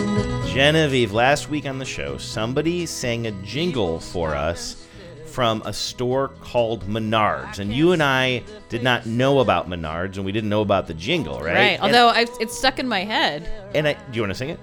[0.49, 4.87] Genevieve, last week on the show, somebody sang a jingle for us
[5.27, 7.59] from a store called Menards.
[7.59, 10.95] And you and I did not know about Menards, and we didn't know about the
[10.95, 11.55] jingle, right?
[11.55, 11.63] Right.
[11.73, 13.47] And- Although I, it's stuck in my head.
[13.75, 14.61] And, I, do you want to sing it?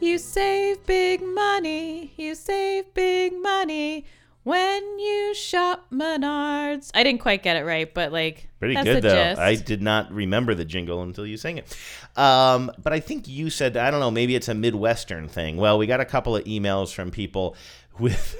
[0.00, 2.12] You save big money.
[2.16, 4.04] You save big money
[4.44, 6.90] when you shop Menards.
[6.94, 9.14] I didn't quite get it right, but like Pretty that's good the though.
[9.30, 9.40] gist.
[9.40, 11.76] I did not remember the jingle until you sang it.
[12.16, 14.10] Um, but I think you said I don't know.
[14.10, 15.56] Maybe it's a midwestern thing.
[15.56, 17.56] Well, we got a couple of emails from people
[17.98, 18.36] with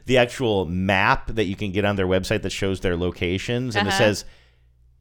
[0.06, 3.86] the actual map that you can get on their website that shows their locations, and
[3.86, 3.98] it Uh-huh.
[3.98, 4.24] says,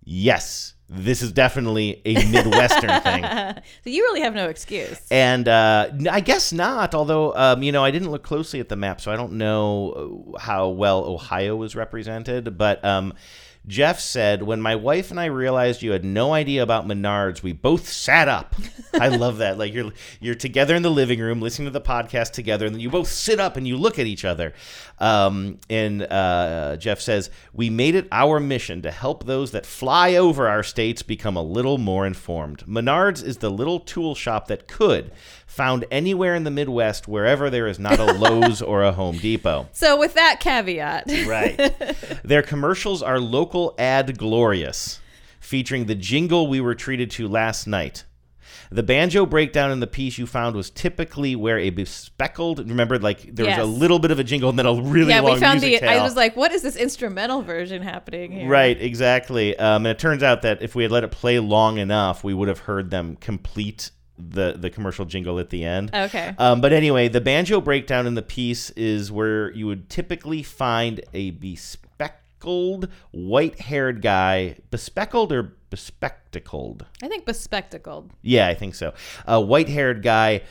[0.04, 3.24] "Yes, this is definitely a Midwestern thing.
[3.24, 5.02] so you really have no excuse.
[5.10, 8.76] And uh, I guess not, although, um, you know, I didn't look closely at the
[8.76, 12.58] map, so I don't know uh, how well Ohio was represented.
[12.58, 13.14] But um,
[13.68, 17.52] Jeff said, When my wife and I realized you had no idea about Menards, we
[17.52, 18.56] both sat up.
[18.94, 19.58] I love that.
[19.58, 22.80] Like you're you're together in the living room listening to the podcast together, and then
[22.82, 24.54] you both sit up and you look at each other.
[25.00, 30.16] Um, and uh, Jeff says, We made it our mission to help those that fly
[30.16, 32.66] over our states become a little more informed.
[32.66, 35.12] Menards is the little tool shop that could,
[35.56, 39.70] found anywhere in the Midwest, wherever there is not a Lowe's or a Home Depot.
[39.86, 41.58] So with that caveat, Right.
[42.24, 45.00] Their commercials are local ad glorious,
[45.40, 48.04] featuring the jingle we were treated to last night.
[48.72, 53.36] The banjo breakdown in the piece you found was typically where a bespeckled remember like
[53.36, 55.34] there was a little bit of a jingle and then a really yeah, long Yeah,
[55.36, 55.84] we found the.
[55.84, 58.50] I was like, what is this instrumental version happening here?
[58.50, 59.58] Right, exactly.
[59.58, 62.34] Um, and it turns out that if we had let it play long enough, we
[62.34, 65.92] would have heard them complete the the commercial jingle at the end.
[65.94, 66.34] Okay.
[66.38, 71.02] Um, but anyway, the banjo breakdown in the piece is where you would typically find
[71.14, 76.86] a bespectacled, white-haired guy, bespectacled or bespectacled.
[77.04, 78.12] I think bespectacled.
[78.22, 78.94] Yeah, I think so.
[79.26, 80.42] A white haired guy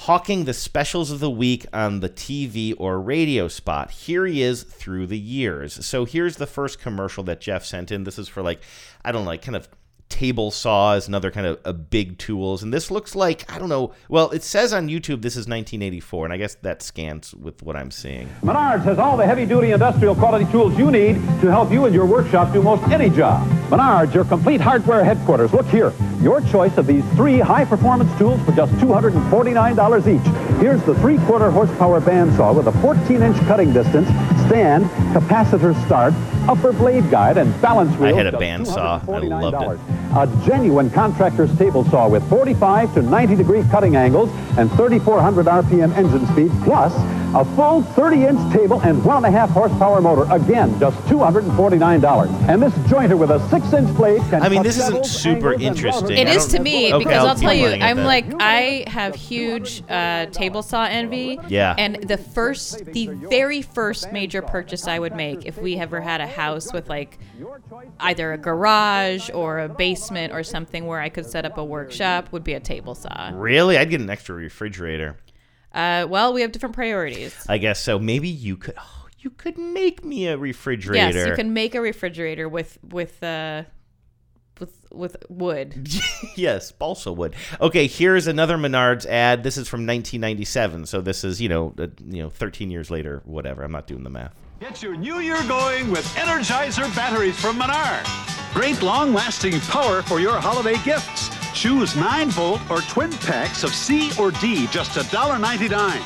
[0.00, 3.90] hawking the specials of the week on the TV or radio spot.
[3.90, 5.86] Here he is through the years.
[5.86, 8.04] So here's the first commercial that Jeff sent in.
[8.04, 8.60] This is for like,
[9.02, 9.70] I don't know, like kind of
[10.08, 12.62] table saws and other kind of uh, big tools.
[12.62, 16.24] And this looks like, I don't know, well, it says on YouTube this is 1984,
[16.26, 18.28] and I guess that scans with what I'm seeing.
[18.42, 22.06] Menards has all the heavy-duty industrial quality tools you need to help you and your
[22.06, 23.46] workshop do most any job.
[23.68, 25.52] Menards, your complete hardware headquarters.
[25.52, 25.92] Look here.
[26.22, 30.60] Your choice of these three high-performance tools for just $249 each.
[30.60, 34.08] Here's the three-quarter horsepower bandsaw with a 14-inch cutting distance,
[34.46, 36.14] stand, capacitor start,
[36.48, 38.14] upper blade guide, and balance wheel.
[38.14, 39.06] I had a bandsaw.
[39.08, 40.05] I loved it.
[40.14, 45.94] A genuine contractor's table saw with 45 to 90 degree cutting angles and 3,400 RPM
[45.96, 46.94] engine speed, plus
[47.36, 50.26] a full 30-inch table and one and a half horsepower motor.
[50.32, 52.48] Again, just $249.
[52.48, 56.16] And this jointer with a six-inch blade can I mean, this isn't super interesting.
[56.16, 58.06] It I is don't- to me Okay, because I'll, keep tell you, I'm that.
[58.06, 61.38] like I have huge uh, table saw envy.
[61.48, 61.74] Yeah.
[61.76, 66.22] And the first, the very first major purchase I would make if we ever had
[66.22, 67.18] a house with like
[68.00, 72.32] either a garage or a basement or something where I could set up a workshop
[72.32, 73.30] would be a table saw.
[73.34, 73.76] Really?
[73.76, 75.18] I'd get an extra refrigerator.
[75.76, 77.36] Uh, well, we have different priorities.
[77.48, 77.98] I guess so.
[77.98, 78.74] Maybe you could.
[78.78, 81.18] Oh, you could make me a refrigerator.
[81.18, 83.64] Yes, you can make a refrigerator with with uh,
[84.58, 85.88] with with wood.
[86.36, 87.34] yes, balsa wood.
[87.60, 89.42] Okay, here's another Menards ad.
[89.42, 93.20] This is from 1997, so this is you know uh, you know 13 years later,
[93.26, 93.62] whatever.
[93.62, 94.34] I'm not doing the math.
[94.60, 98.06] Get your new year going with Energizer batteries from Menard.
[98.54, 101.45] Great long lasting power for your holiday gifts.
[101.56, 105.98] Choose 9 volt or twin packs of C or D, just $1.99.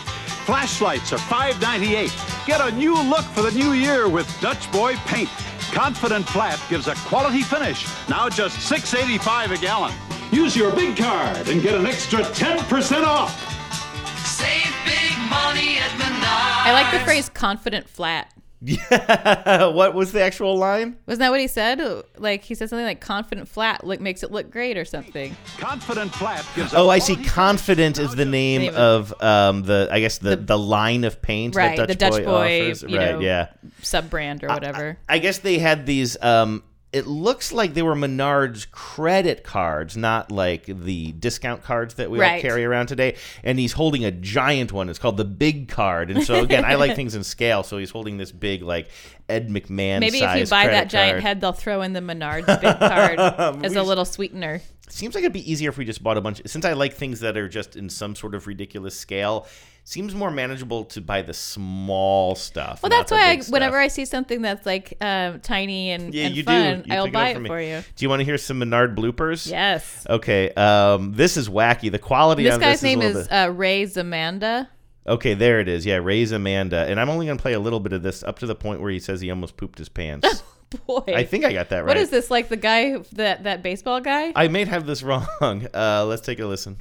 [0.46, 2.46] Flashlights are $5.98.
[2.46, 5.28] Get a new look for the new year with Dutch Boy Paint.
[5.72, 9.92] Confident Flat gives a quality finish, now just $6.85 a gallon.
[10.30, 13.34] Use your big card and get an extra 10% off.
[14.24, 16.66] Save big money at Menards.
[16.66, 18.32] I like the phrase "confident flat."
[18.88, 20.96] what was the actual line?
[21.06, 21.80] Wasn't that what he said?
[22.18, 25.34] Like he said something like "confident flat" like makes it look great or something.
[25.58, 27.16] Confident Flat gives Oh, I see.
[27.16, 31.56] Confident is the name Name of um the I guess the the, line of paint
[31.56, 32.82] right, that Dutch the Dutch Boy, Boy, offers.
[32.82, 33.48] you right, know, yeah.
[33.80, 34.98] sub brand or whatever.
[35.08, 36.20] I guess they had these.
[36.22, 36.62] Um,
[36.92, 42.18] it looks like they were Menards credit cards, not like the discount cards that we
[42.18, 42.42] all Right.
[42.42, 43.16] carry around today.
[43.44, 44.88] And he's holding a giant one.
[44.88, 46.10] It's called the Big Card.
[46.10, 47.62] And so again, I like things in scale.
[47.62, 48.88] So he's holding this big, like
[49.28, 50.00] Ed McMahon.
[50.00, 53.76] Maybe if you buy that giant head, they'll throw in the Menards big card as
[53.76, 54.60] a little sweetener.
[54.88, 56.42] Seems like it'd be easier if we just bought a bunch.
[56.46, 59.46] Since I like things that are just in some sort of ridiculous scale,
[59.84, 62.82] seems more manageable to buy the small stuff.
[62.82, 66.36] Well, that's why I, whenever I see something that's like um, tiny and, Yeah, and
[66.36, 66.90] you fun, do.
[66.90, 67.82] You I'll buy up it for you.
[67.96, 69.50] Do you want to hear some Menard bloopers?
[69.50, 70.06] Yes.
[70.08, 70.50] Okay.
[70.54, 71.90] Um, this is wacky.
[71.90, 74.68] The quality This on guy's this name is, is bit- uh, Ray Zamanda.
[75.06, 75.86] Okay, there it is.
[75.86, 78.46] Yeah, Ray's Amanda, and I'm only gonna play a little bit of this up to
[78.46, 80.42] the point where he says he almost pooped his pants.
[80.86, 81.88] Boy, I think I got that right.
[81.88, 82.48] What is this like?
[82.48, 84.32] The guy that that baseball guy?
[84.36, 85.26] I may have this wrong.
[85.42, 86.76] Uh, let's take a listen.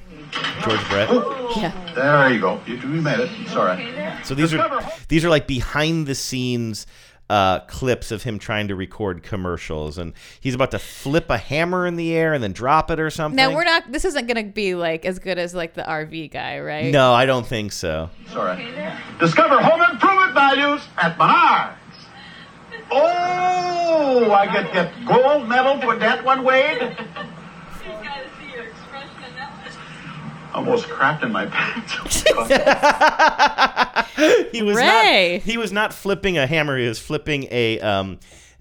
[0.62, 1.08] George Brett.
[1.56, 1.92] Yeah.
[1.94, 2.60] There you go.
[2.66, 3.30] You, you made it.
[3.40, 4.24] It's all right.
[4.24, 6.86] So these are these are like behind the scenes
[7.30, 11.86] uh, clips of him trying to record commercials, and he's about to flip a hammer
[11.86, 13.36] in the air and then drop it or something.
[13.36, 13.90] Now we're not.
[13.90, 16.92] This isn't gonna be like as good as like the RV guy, right?
[16.92, 18.10] No, I don't think so.
[18.28, 18.50] Sorry.
[18.50, 19.18] all right.
[19.20, 21.76] Discover home improvement values at Menards.
[22.92, 26.96] Oh, I get get gold medal for that one, Wade.
[30.52, 32.22] Almost crapped in my pants.
[34.52, 35.34] he was Ray.
[35.38, 35.42] not.
[35.48, 36.76] He was not flipping a hammer.
[36.76, 38.18] He was flipping a um,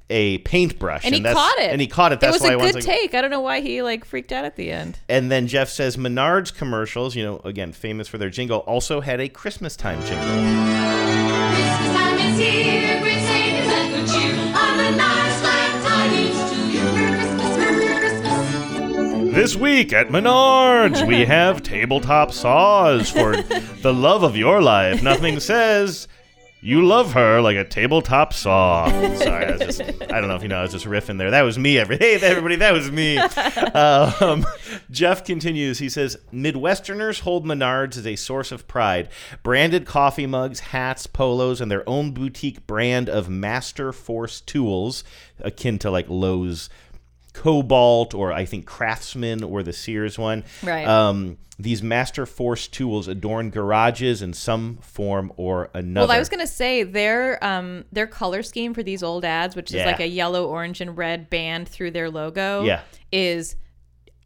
[0.07, 1.71] a paintbrush, And he that's- caught it.
[1.71, 2.19] And he caught it.
[2.19, 3.15] That's it was why a I good was take.
[3.15, 4.99] I don't know why he like freaked out at the end.
[5.09, 9.19] And then Jeff says Menards commercials, you know, again famous for their jingle, also had
[9.19, 11.08] a Christmas time jingle.
[19.39, 25.01] This week at Menards, we have tabletop saws for the love of your life.
[25.01, 26.09] Nothing says
[26.59, 28.89] you love her like a tabletop saw.
[29.15, 31.31] Sorry, I just, I don't know if you know, I was just riffing there.
[31.31, 33.17] That was me, every, hey, everybody, that was me.
[33.17, 34.45] Um,
[34.91, 39.07] Jeff continues, he says, Midwesterners hold Menards as a source of pride.
[39.41, 45.05] Branded coffee mugs, hats, polos, and their own boutique brand of Masterforce tools,
[45.39, 46.69] akin to like Lowe's
[47.33, 50.43] Kobalt or I think Craftsman or the Sears one.
[50.63, 50.87] Right.
[50.87, 56.07] Um, these Masterforce tools adorn garages in some form or another.
[56.07, 59.71] Well, I was gonna say their um their color scheme for these old ads, which
[59.71, 59.81] Yeah.
[59.81, 62.81] is like a yellow, orange, and red band through their logo, Yeah.
[63.11, 63.55] is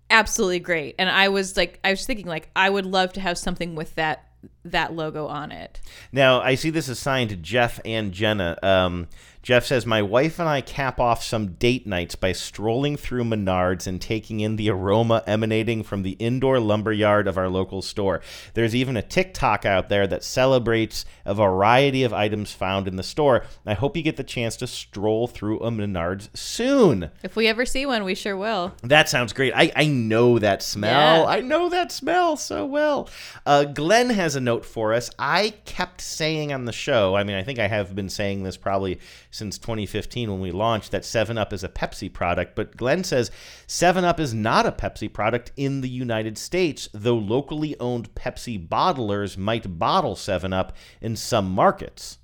[0.09, 0.95] absolutely great.
[0.99, 3.95] And I was like, I was thinking like I would love to have something with
[3.95, 4.27] that
[4.65, 5.79] that logo on it.
[6.11, 8.57] Now, I see this assigned to Jeff and Jenna.
[8.61, 9.07] Um,
[9.43, 13.85] Jeff says, My wife and I cap off some date nights by strolling through Menards
[13.85, 18.21] and taking in the aroma emanating from the indoor lumberyard of our local store.
[18.53, 23.03] There's even a TikTok out there that celebrates a variety of items found in the
[23.03, 23.43] store.
[23.65, 27.11] I hope you get the chance to stroll through a Menards soon.
[27.21, 28.73] If we ever see one, we sure will.
[28.81, 29.51] That sounds great.
[29.53, 31.23] I, I know that smell.
[31.23, 31.29] Yeah.
[31.29, 33.09] I know that smell so well.
[33.45, 35.09] Uh, Glenn has a note for us.
[35.19, 38.55] I kept saying on the show, I mean, I think I have been saying this
[38.55, 38.99] probably
[39.33, 42.55] since 2015 when we launched, that 7 Up is a Pepsi product.
[42.55, 43.31] But Glenn says
[43.67, 48.67] 7 Up is not a Pepsi product in the United States, though locally owned Pepsi
[48.67, 52.19] bottlers might bottle 7 Up in some markets.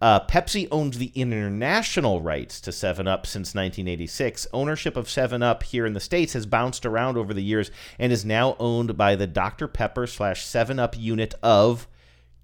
[0.00, 4.46] Uh, Pepsi owns the international rights to 7 Up since 1986.
[4.52, 8.12] Ownership of 7 Up here in the States has bounced around over the years and
[8.12, 9.68] is now owned by the Dr.
[9.68, 11.86] Pepper slash 7 Up unit of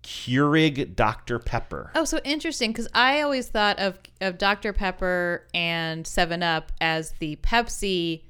[0.09, 1.38] Keurig Dr.
[1.38, 1.90] Pepper.
[1.94, 7.12] Oh, so interesting because I always thought of of Dr Pepper and Seven Up as
[7.18, 8.22] the Pepsi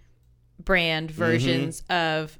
[0.58, 1.18] brand Mm-hmm.
[1.18, 2.36] versions of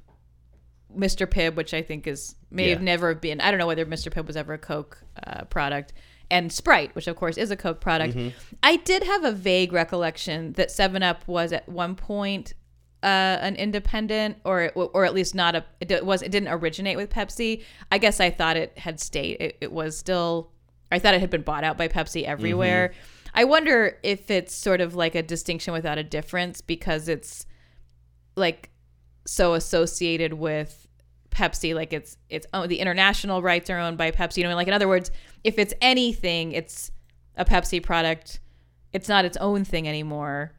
[0.95, 1.25] Mr.
[1.25, 3.39] Pibb, which I think is may have never been.
[3.39, 4.11] I don't know whether Mr.
[4.11, 5.93] Pibb was ever a Coke uh, product,
[6.29, 8.15] and Sprite, which of course is a Coke product.
[8.15, 8.33] Mhm.
[8.61, 12.53] I did have a vague recollection that Seven Up was at one point
[13.01, 15.63] uh, an independent, or or at least not a.
[15.79, 16.21] It was.
[16.21, 17.63] It didn't originate with Pepsi.
[17.91, 19.37] I guess I thought it had stayed.
[19.39, 20.51] It, it was still.
[20.91, 22.93] I thought it had been bought out by Pepsi everywhere.
[23.33, 27.45] I wonder if it's sort of like a distinction without a difference because it's
[28.35, 28.71] like
[29.25, 30.87] so associated with
[31.29, 31.75] Pepsi.
[31.75, 34.37] Like it's it's oh, the international rights are owned by Pepsi.
[34.37, 35.11] You know, like in other words,
[35.43, 36.91] if it's anything, it's
[37.37, 38.39] a Pepsi product.
[38.91, 40.53] It's not its own thing anymore.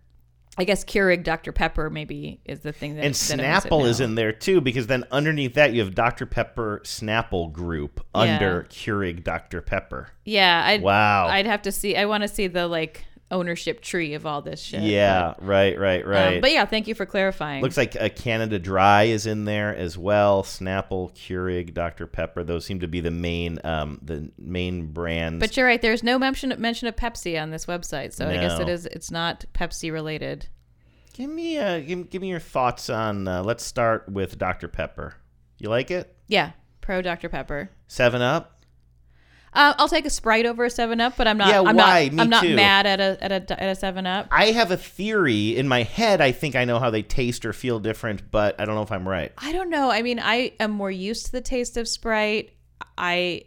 [0.60, 3.86] I guess Keurig Dr Pepper maybe is the thing that and that owns it Snapple
[3.88, 6.26] is in there too, because then underneath that you have Dr.
[6.26, 8.20] Pepper Snapple Group Yeah.
[8.20, 9.62] under Keurig Dr.
[9.62, 10.08] Pepper.
[10.26, 10.62] Yeah.
[10.66, 11.28] I'd, Wow.
[11.28, 11.96] I'd have to see.
[11.96, 14.82] I want to see the like ownership tree of all this shit.
[14.82, 16.34] Yeah, right, right, right.
[16.36, 17.62] um, but yeah, thank you for clarifying.
[17.62, 20.42] Looks like a Canada Dry is in there as well.
[20.42, 22.06] Snapple, Keurig, Dr.
[22.06, 22.42] Pepper.
[22.44, 25.40] Those seem to be the main um, the main brands.
[25.40, 25.80] But you're right.
[25.80, 28.86] There's no mention mention of Pepsi on this website, so I guess it is.
[28.86, 30.48] It's not Pepsi related.
[31.12, 33.28] give me uh, give, give me your thoughts on.
[33.28, 34.68] Uh, let's start with Dr.
[34.68, 35.14] Pepper.
[35.58, 36.14] You like it?
[36.26, 37.70] Yeah, pro Dr Pepper.
[37.86, 38.59] Seven Up.
[39.52, 41.48] Uh, I'll take a Sprite over a Seven Up, but I'm not.
[41.48, 42.04] Yeah, I'm why?
[42.04, 42.12] not.
[42.12, 42.54] Me I'm not too.
[42.54, 44.28] mad at a at a at a Seven Up.
[44.30, 46.20] I have a theory in my head.
[46.20, 48.92] I think I know how they taste or feel different, but I don't know if
[48.92, 49.32] I'm right.
[49.38, 49.90] I don't know.
[49.90, 52.52] I mean, I am more used to the taste of Sprite.
[52.96, 53.44] I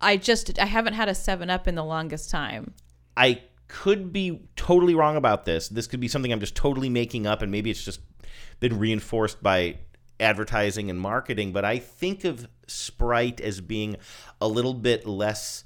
[0.00, 2.74] I just I haven't had a 7 Up in the longest time.
[3.16, 5.68] I could be totally wrong about this.
[5.68, 8.00] This could be something I'm just totally making up, and maybe it's just
[8.58, 9.76] been reinforced by
[10.20, 11.52] advertising and marketing.
[11.52, 13.96] But I think of Sprite as being
[14.40, 15.64] a little bit less.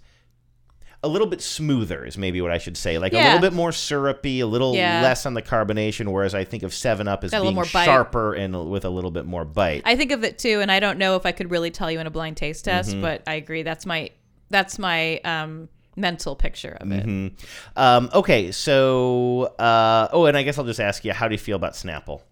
[1.02, 2.96] A little bit smoother is maybe what I should say.
[2.96, 5.02] Like a little bit more syrupy, a little Yeah.
[5.02, 6.10] less on the carbonation.
[6.10, 7.66] Whereas I think of Seven Up as Got being bite.
[7.66, 9.82] sharper and with a little bit more bite.
[9.84, 12.00] I think of it too, and I don't know if I could really tell you
[12.00, 13.02] in a blind taste test, Mhm.
[13.02, 13.62] but I agree.
[13.62, 14.10] That's my
[14.50, 17.04] that's my um, mental picture of it.
[17.04, 17.32] Mhm.
[17.76, 21.38] Um, okay, so uh, oh, and I guess I'll just ask you, how do you
[21.38, 22.22] feel about Snapple?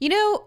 [0.00, 0.44] You know,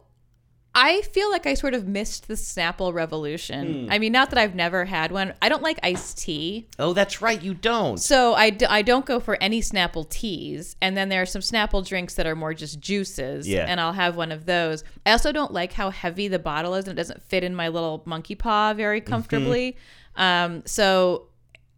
[0.79, 3.85] I feel like I sort of missed the Snapple revolution.
[3.85, 3.91] Hmm.
[3.91, 5.33] I mean, not that I've never had one.
[5.41, 6.67] I don't like iced tea.
[6.77, 7.41] Oh, that's right.
[7.41, 7.97] You don't.
[7.97, 10.75] So I, d- I don't go for any Snapple teas.
[10.79, 13.47] And then there are some Snapple drinks that are more just juices.
[13.47, 13.65] Yeah.
[13.67, 14.83] And I'll have one of those.
[15.03, 17.69] I also don't like how heavy the bottle is and it doesn't fit in my
[17.69, 19.09] little monkey paw very Mm-hmm.
[19.09, 19.77] comfortably.
[20.15, 21.27] Um, so,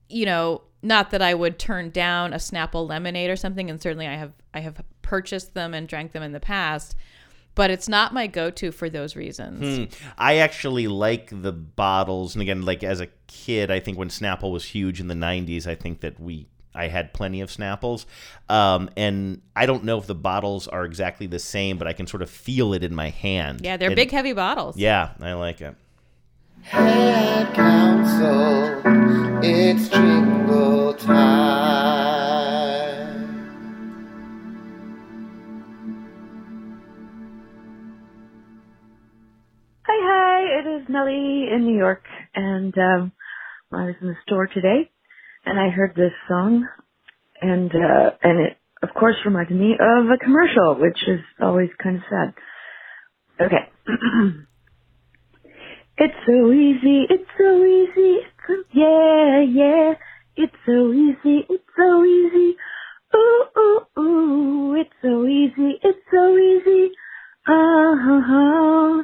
[0.09, 3.69] you know, not that I would turn down a Snapple lemonade or something.
[3.69, 6.95] And certainly I have I have purchased them and drank them in the past.
[7.55, 9.93] But it's not my go-to for those reasons.
[9.93, 10.11] Hmm.
[10.17, 14.51] I actually like the bottles, and again, like as a kid, I think when Snapple
[14.51, 18.05] was huge in the '90s, I think that we I had plenty of Snapples,
[18.47, 22.07] um, and I don't know if the bottles are exactly the same, but I can
[22.07, 23.61] sort of feel it in my hand.
[23.63, 24.77] Yeah, they're And- big, heavy bottles.
[24.77, 25.75] Yeah, I like it.
[26.71, 28.81] Ad council,
[29.43, 32.08] it's jingle time.
[40.59, 42.03] It is Melly in New York,
[42.35, 43.13] and um,
[43.71, 44.91] I was in the store today,
[45.45, 46.67] and I heard this song,
[47.41, 51.95] and uh, and it, of course, reminded me of a commercial, which is always kind
[51.95, 52.33] of sad.
[53.45, 53.71] Okay.
[55.97, 57.05] it's so easy.
[57.09, 58.17] It's so easy.
[58.19, 59.93] It's so, yeah, yeah.
[60.35, 61.45] It's so easy.
[61.49, 62.57] It's so easy.
[63.15, 64.75] Ooh, ooh, ooh.
[64.75, 65.79] It's so easy.
[65.81, 66.91] It's so easy.
[67.47, 69.03] Uh-huh.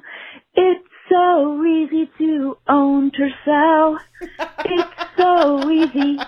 [2.17, 3.99] It's so easy to own Tercel.
[4.65, 6.19] it's so easy.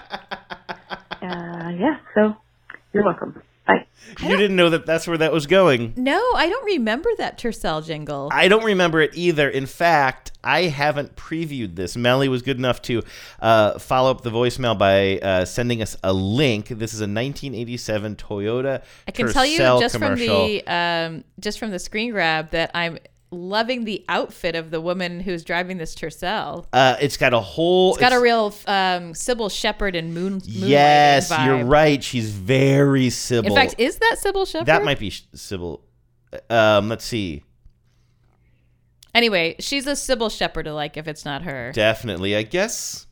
[1.21, 2.35] Uh, yeah, so
[2.93, 3.41] you're welcome.
[3.67, 3.85] Bye.
[4.21, 5.93] You didn't know that that's where that was going.
[5.97, 8.29] No, I don't remember that Tercel jingle.
[8.31, 9.49] I don't remember it either.
[9.49, 11.97] In fact, I haven't previewed this.
[11.97, 13.03] Melly was good enough to
[13.41, 16.69] uh, follow up the voicemail by uh, sending us a link.
[16.69, 18.83] This is a 1987 Toyota.
[19.07, 20.27] I can tell you Tercel just commercial.
[20.27, 22.97] from the um, just from the screen grab that I'm
[23.31, 26.65] loving the outfit of the woman who's driving this Tercel.
[26.71, 27.91] Uh, it's got a whole.
[27.91, 30.41] It's got a real um, Cybill Shepherd and moon.
[30.45, 31.45] Yes, vibe.
[31.45, 32.03] you're right.
[32.03, 33.47] She's very Cybill.
[33.47, 34.67] In fact, is that Cybill Shepherd?
[34.67, 35.81] that might be Cybill.
[36.49, 37.43] Um, let's see.
[39.13, 41.71] Anyway, she's a Cybill Shepherd like if it's not her.
[41.73, 43.07] Definitely, I guess.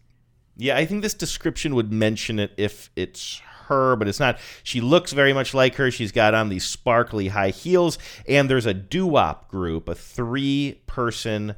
[0.58, 4.40] Yeah, I think this description would mention it if it's her, but it's not.
[4.64, 5.92] She looks very much like her.
[5.92, 7.98] She's got on these sparkly high heels,
[8.28, 11.56] and there's a doo wop group, a three person,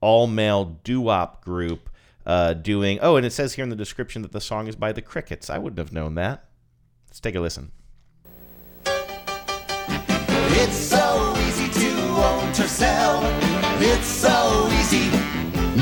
[0.00, 1.90] all male doo wop group
[2.26, 2.98] uh, doing.
[3.00, 5.48] Oh, and it says here in the description that the song is by the Crickets.
[5.48, 6.44] I wouldn't have known that.
[7.08, 7.72] Let's take a listen.
[10.58, 13.22] It's so easy to own Tercel.
[13.80, 15.15] It's so easy.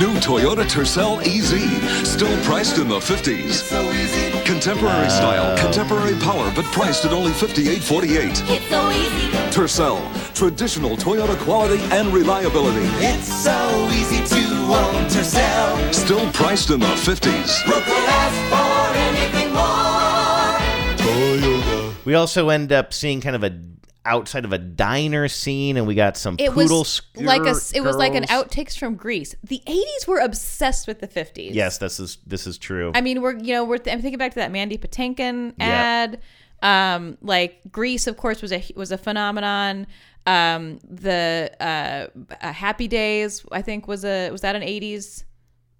[0.04, 3.52] New Toyota Tercel EZ, still priced in the 50s.
[3.52, 4.38] So easy.
[4.44, 8.44] Contemporary style, contemporary power, but priced at only $58.48.
[8.50, 9.30] It's so easy.
[9.50, 12.84] Tercel, traditional Toyota quality and reliability.
[13.02, 14.44] It's so easy to
[14.74, 15.94] own Tercel.
[15.94, 17.66] Still priced in the 50s.
[17.66, 20.58] Look for anything more.
[20.98, 22.04] Toyota.
[22.04, 23.58] We also end up seeing kind of a
[24.04, 27.82] outside of a diner scene, and we got some It poodle was like a it
[27.82, 29.34] was like an outtakes from Grease.
[29.42, 31.50] The 80s were obsessed with the 50s.
[31.52, 32.92] Yes, this is this is true.
[32.94, 35.66] I mean, we're you know we're I'm thinking back to that Mandy Patinkin Yeah.
[35.66, 36.20] ad.
[36.62, 39.86] Um, like Grease, of course, was a was a phenomenon.
[40.26, 42.06] Um, the uh,
[42.40, 45.24] uh, Happy Days, I think, was a was that an '80s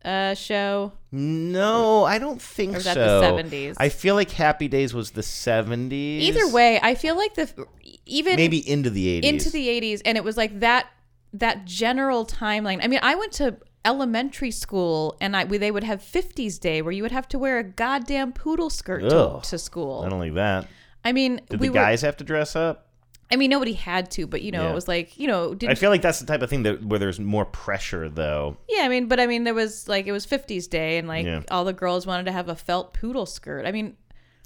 [0.05, 0.93] uh, show?
[1.13, 3.21] no, I don't think Or was that so.
[3.21, 3.75] the 70s?
[3.79, 6.23] I feel like Happy Days was the seventies.
[6.29, 7.67] Either way, I feel like the
[8.07, 9.31] even maybe into the eighties.
[9.31, 10.87] into the 80s and it was like that
[11.33, 15.83] that general timeline i mean i went to elementary school and i we, they would
[15.85, 19.43] have 50s day where you would have to wear a goddamn poodle skirt to, Ugh.
[19.45, 20.69] to school Not only that,
[21.05, 22.89] i mean did we the were- guys have to dress up?
[23.31, 24.70] I mean nobody had to but you know Yeah.
[24.70, 26.85] it was like you know did I feel like that's the type of thing that
[26.85, 28.57] where there's more pressure, though.
[28.68, 31.25] yeah i mean but i mean there was like it was 50s day and like
[31.27, 31.43] Yeah.
[31.51, 33.97] all the girls wanted to have a felt poodle skirt i mean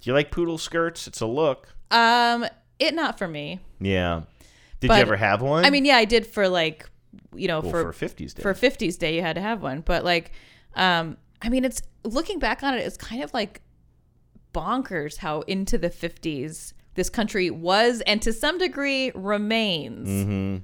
[0.00, 1.06] Do you like poodle skirts?
[1.06, 1.68] It's a look.
[1.90, 2.46] um
[2.78, 4.22] it not for me Yeah.
[4.80, 5.64] Did But- you ever have one?
[5.64, 6.88] I mean, yeah, I did for like,
[7.34, 8.42] you know, Well, for for 50s day.
[8.42, 9.80] For 50s day, you had to have one.
[9.80, 10.30] But like,
[10.76, 13.60] um, I mean, it's looking back on it, it's kind of like
[14.54, 20.08] bonkers how into the 50s this country was and to some degree remains.
[20.08, 20.56] Mm-hmm.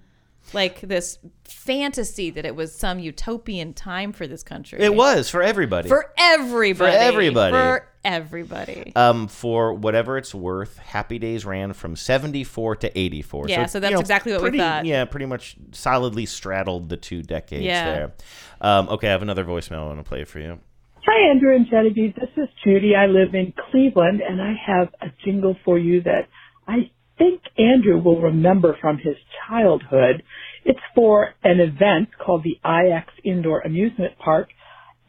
[0.52, 4.78] Like this fantasy that it was some utopian time for this country.
[4.78, 5.88] It was for everybody.
[5.88, 6.92] For everybody.
[6.92, 7.52] For everybody.
[7.52, 8.92] For everybody.
[8.94, 13.48] Um, for whatever it's worth, Happy Days ran from 74 to 84.
[13.48, 14.84] Yeah, it, so that's you know, exactly what we pretty- thought.
[14.84, 17.84] Yeah, pretty much solidly straddled the two decades Yeah.
[17.84, 18.12] there.
[18.60, 20.60] Um, okay, I have another voicemail I want to play for you.
[21.06, 22.14] Hi, Andrew and Genevieve.
[22.14, 22.94] This is Judy.
[22.96, 26.28] I live in Cleveland, and I have a jingle for you that
[26.66, 30.22] I think Andrew will remember from his childhood.
[30.64, 34.48] It's for an event called the IX Indoor Amusement Park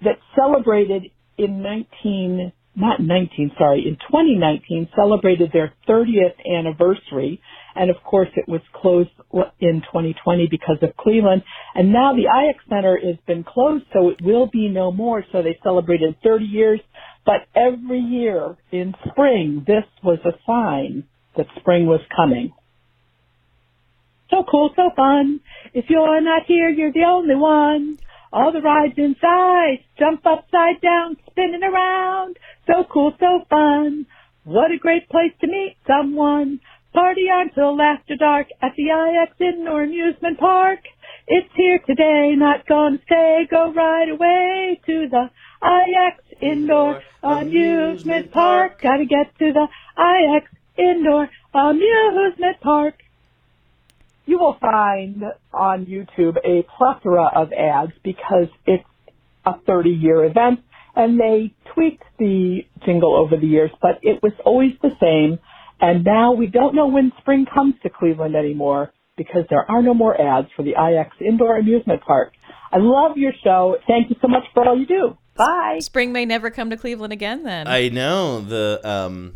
[0.03, 7.39] that celebrated in 19, not 19, sorry, in 2019 celebrated their 30th anniversary.
[7.75, 9.09] And of course it was closed
[9.59, 11.43] in 2020 because of Cleveland.
[11.73, 15.23] And now the IX Center has been closed, so it will be no more.
[15.31, 16.79] So they celebrated 30 years.
[17.25, 21.03] But every year in spring, this was a sign
[21.35, 22.53] that spring was coming.
[24.29, 25.41] So cool, so fun.
[25.73, 27.99] If you're not here, you're the only one.
[28.31, 32.37] All the rides inside, jump upside down, spinning around.
[32.67, 34.07] So cool, so fun.
[34.43, 36.59] What a great place to meet someone.
[36.95, 40.79] Party until after dark at the IX Indoor Amusement Park.
[41.27, 43.45] It's here today, not gonna stay.
[43.51, 45.29] Go right away to the
[45.61, 48.81] IX Indoor Amusement Park.
[48.81, 49.67] Gotta get to the
[50.01, 52.95] IX Indoor Amusement Park.
[54.25, 55.21] You will find
[55.53, 58.85] on YouTube a plethora of ads because it's
[59.45, 60.61] a 30 year event
[60.95, 65.39] and they tweaked the jingle over the years, but it was always the same.
[65.81, 69.93] And now we don't know when spring comes to Cleveland anymore because there are no
[69.93, 72.33] more ads for the IX Indoor Amusement Park.
[72.71, 73.77] I love your show.
[73.87, 75.17] Thank you so much for all you do.
[75.35, 75.79] Bye.
[75.81, 77.67] Spring may never come to Cleveland again then.
[77.67, 79.35] I know the um,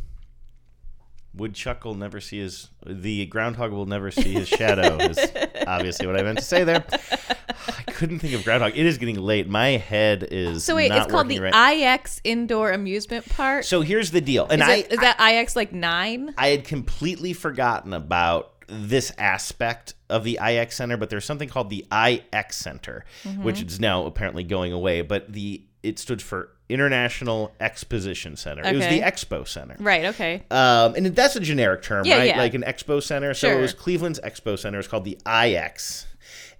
[1.33, 5.19] woodchuck will never see his the groundhog will never see his shadow is
[5.67, 6.85] obviously what I meant to say there.
[6.89, 8.71] I couldn't think of groundhog.
[8.77, 9.47] It is getting late.
[9.49, 11.75] My head is so wait, it's called the right.
[11.99, 13.65] IX Indoor Amusement Park.
[13.65, 16.33] So here's the deal, and is, I it, is that IX like nine?
[16.37, 21.69] I had completely forgotten about this aspect of the IX Center, but there's something called
[21.69, 23.43] the IX Center, Mhm.
[23.43, 25.01] which is now apparently going away.
[25.01, 28.61] But the it stood for International Exposition Center.
[28.65, 29.75] It was the Expo Center.
[29.79, 30.05] Right.
[30.05, 30.43] Okay.
[30.51, 32.27] Um, and that's a generic term, Yeah, right?
[32.27, 32.37] yeah.
[32.37, 33.33] Like an expo center.
[33.33, 33.51] Sure.
[33.51, 34.77] So it was Cleveland's Expo Center.
[34.79, 36.05] It's called the IX.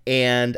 [0.08, 0.58] And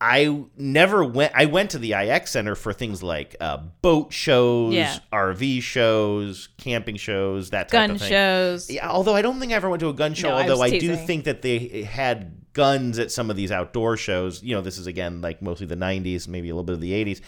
[0.00, 1.32] I never went.
[1.34, 4.96] I went to the IX Center for things like uh, boat shows, Yeah.
[5.12, 8.08] RV shows, camping shows, that type Gun of thing.
[8.08, 8.70] shows.
[8.70, 10.28] Yeah, although I don't think I ever went to a gun show.
[10.28, 13.96] No, although was I, do think that they had guns at some of these outdoor
[13.96, 14.42] shows.
[14.42, 16.92] You know, this is again like mostly the '90s, maybe a little bit of the
[16.92, 17.20] '80s.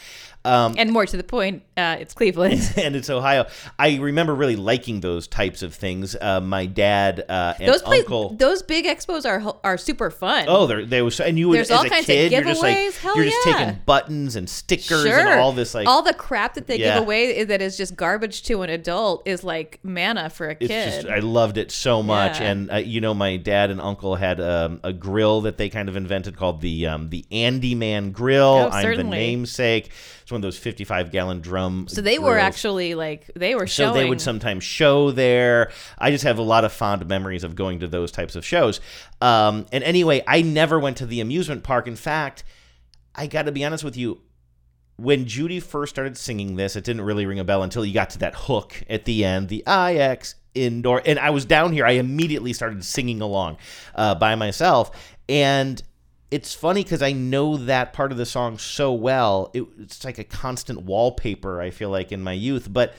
[0.43, 2.73] Um, And more to the point, uh, it's Cleveland.
[2.77, 3.47] and it's Ohio.
[3.79, 6.17] I remember really liking those types of things.
[6.19, 8.31] Uh, my dad uh, and those uncle.
[8.37, 10.47] those big expos are are super fun.
[10.49, 11.11] Oh, there they were.
[11.23, 12.97] and you would There's as all a kinds of kid, you're just like giveaways.
[12.99, 13.53] Hell you're just yeah.
[13.53, 15.19] taking buttons and stickers sure.
[15.19, 16.95] and all this like all the crap that they Yeah.
[16.95, 20.69] give away that is just garbage to an adult is like manna for a It's
[20.69, 20.91] kid.
[21.03, 22.51] just I loved it so much, Yeah.
[22.51, 25.89] and uh, you know my dad and uncle had um, a grill that they kind
[25.91, 28.45] of invented called the um, the Andy Man Grill.
[28.45, 29.19] Oh, I'm certainly.
[29.19, 29.91] the namesake.
[30.31, 31.89] It's one of those 55 gallon drum.
[31.89, 33.95] so they were actually like they were So showing.
[33.95, 35.73] they would sometimes show there.
[35.99, 38.81] I just have a lot of fond memories of going to those types of shows.
[39.21, 41.89] Um, and anyway, I never went to the amusement park.
[41.89, 42.45] In fact,
[43.13, 44.21] I got to be honest with you.
[44.95, 48.11] When Judy first started singing this, it didn't really ring a bell until you got
[48.11, 51.03] to that hook at the end, the IX indoor.
[51.05, 51.85] And I was down here.
[51.85, 53.57] I immediately started singing along
[53.97, 54.93] uh, by myself.
[55.29, 55.83] And
[56.31, 59.51] it's funny because I know that part of the song so well.
[59.53, 62.73] It, it's like a constant wallpaper, I feel like, in my youth.
[62.73, 62.95] But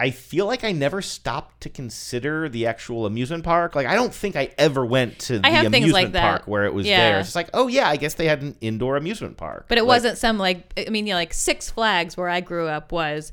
[0.00, 3.74] I feel like I never stopped to consider the actual amusement park.
[3.74, 6.86] Like I don't think I ever went to the amusement like park where it was
[6.86, 6.98] Yeah.
[7.10, 7.20] there.
[7.20, 9.66] It's like, oh yeah, I guess they had an indoor amusement park.
[9.68, 12.40] But it Like, wasn't some like I mean, you know, like Six Flags where I
[12.40, 13.32] grew up was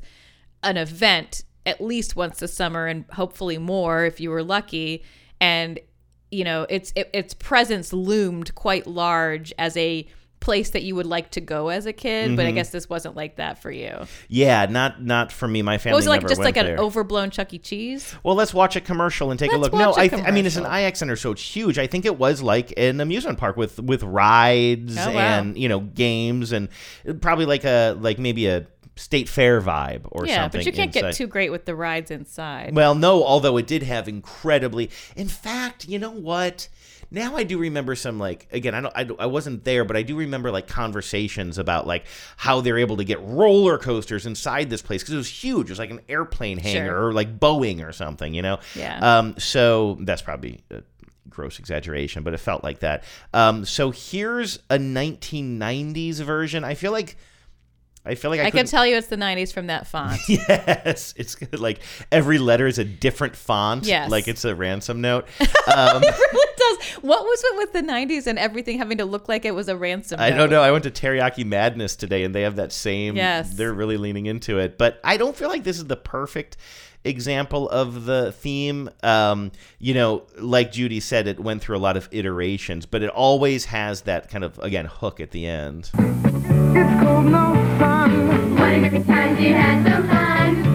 [0.64, 5.04] an event at least once a summer and hopefully more if you were lucky.
[5.40, 5.78] And
[6.30, 10.06] you know, its it, its presence loomed quite large as a
[10.38, 12.36] place that you would like to go as a kid.
[12.36, 12.56] But I Mhm.
[12.56, 14.06] guess this wasn't like that for you.
[14.28, 15.62] Yeah, not not for me.
[15.62, 16.28] My family What was it like?
[16.28, 16.74] Just like there.
[16.74, 17.58] an overblown Chuck E.
[17.58, 18.14] Cheese?
[18.22, 19.80] Well, let's watch a commercial and take a Let's look.
[19.80, 20.66] No, a I, th- I mean it's an.
[20.66, 21.78] IX Center, so it's huge.
[21.78, 25.18] I think it was like an amusement park with with rides Oh, wow.
[25.18, 26.68] and you know games and
[27.20, 28.66] probably like a like maybe a
[28.96, 30.58] state fair vibe or yeah, something.
[30.60, 31.08] but you can't inside.
[31.10, 32.74] get too great with the rides inside.
[32.74, 34.90] Well, no, although it did have incredibly.
[35.14, 36.68] In fact, you know what?
[37.10, 40.02] Now I do remember some like again I don't I, I wasn't there but I
[40.02, 42.04] do remember like conversations about like
[42.36, 45.70] how they're able to get roller coasters inside this place because it was huge it
[45.70, 47.06] was like an airplane hangar Sure.
[47.06, 49.18] or like Boeing or something you know Yeah.
[49.18, 50.82] um so that's probably a
[51.30, 56.90] gross exaggeration but it felt like that um so here's a 1990s version I feel
[56.92, 57.16] like
[58.06, 60.20] I feel like I, I, can tell you it's the 90s from that font.
[60.28, 61.58] Yes, it's good.
[61.58, 61.80] like
[62.12, 63.84] every letter is a different font.
[63.84, 64.10] Yes.
[64.10, 65.26] like it's a ransom note.
[65.66, 67.02] Um, it really does.
[67.02, 69.76] What was it with the 90s and everything having to look like it was a
[69.76, 70.20] ransom?
[70.20, 70.36] I note?
[70.36, 70.62] don't know.
[70.62, 73.16] I went to Teriyaki Madness today, and they have that same.
[73.16, 73.54] Yes.
[73.54, 76.56] they're really leaning into it, but I don't feel like this is the perfect
[77.06, 78.90] example of the theme.
[79.02, 83.10] Um, you know, like Judy said, it went through a lot of iterations, but it
[83.10, 85.90] always has that kind of again hook at the end.
[88.78, 90.65] It's cold, no a time you had some fun.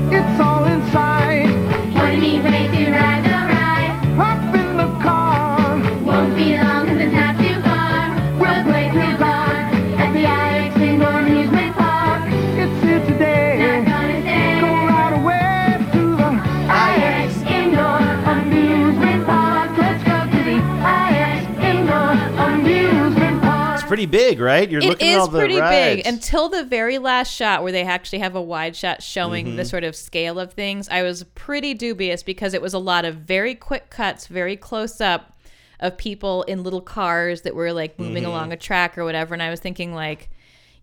[23.91, 24.69] Pretty big, right?
[24.71, 25.97] You're It looking at is all the pretty rides.
[25.97, 29.63] big until the very last shot where they actually have a wide shot showing the
[29.63, 29.69] Mhm.
[29.69, 30.87] sort of scale of things.
[30.87, 35.01] I was pretty dubious because it was a lot of very quick cuts, very close
[35.01, 35.33] up
[35.81, 38.27] of people in little cars that were like moving Mhm.
[38.27, 39.33] along a track or whatever.
[39.33, 40.29] And I was thinking like,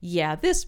[0.01, 0.67] yeah, this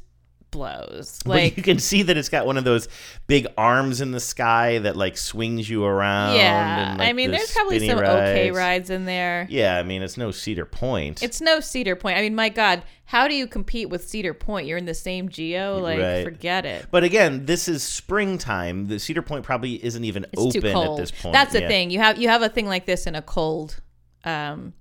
[0.51, 1.19] blows.
[1.25, 2.89] but Like, you can see that it's got one of those
[3.27, 6.37] big arms in the sky that like swings you around.
[6.37, 6.91] yeah.
[6.91, 8.57] and, like, I mean, the there's probably some okay rides.
[8.57, 9.47] rides in there.
[9.51, 11.23] Yeah, I mean, it's no Cedar Point.
[11.23, 12.19] It's no Cedar Point.
[12.19, 14.67] I mean, my God, how do you compete with Cedar Point?
[14.67, 15.79] You're in the same geo.
[15.79, 16.25] Like, Right.
[16.25, 16.87] forget it.
[16.91, 18.87] But again, this is springtime.
[18.89, 21.33] The Cedar Point probably isn't even It's open at this point.
[21.33, 21.69] That's the Yeah.
[21.69, 21.91] thing.
[21.91, 23.81] You have you have a thing like this in a cold,
[24.25, 24.75] um,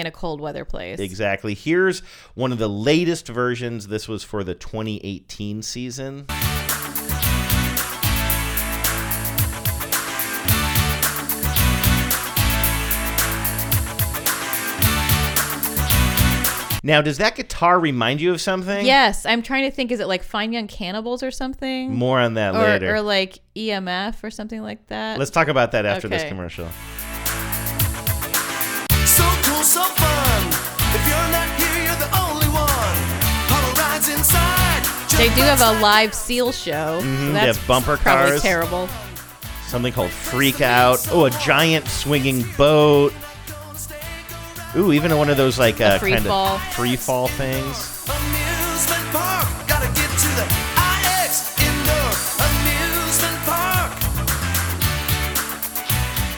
[0.00, 0.98] in a cold weather place.
[0.98, 1.54] Exactly.
[1.54, 2.00] Here's
[2.34, 3.88] one of the latest versions.
[3.88, 6.26] This was for the 2018 season.
[16.82, 18.86] Now, does that guitar remind you of something?
[18.86, 19.92] Yes, I'm trying to think.
[19.92, 21.94] Is it like Fine Young Cannibals or something?
[21.94, 22.94] More on that or, later.
[22.94, 25.18] Or like EMF or something like that.
[25.18, 26.30] Let's talk about that after this Okay.
[26.30, 26.68] commercial.
[29.62, 30.46] So fun.
[30.94, 32.96] If you're not here, you're the only one.
[33.46, 34.82] Hollow rides inside.
[35.18, 37.00] They do have a live seal show.
[37.02, 38.42] Mhm, so they that's have bumper probably cars.
[38.42, 38.88] terrible.
[39.68, 41.06] Something called Freak Out.
[41.12, 43.12] Oh, a giant swinging boat.
[44.76, 48.06] Ooh, even one of those like uh, kind of free fall things.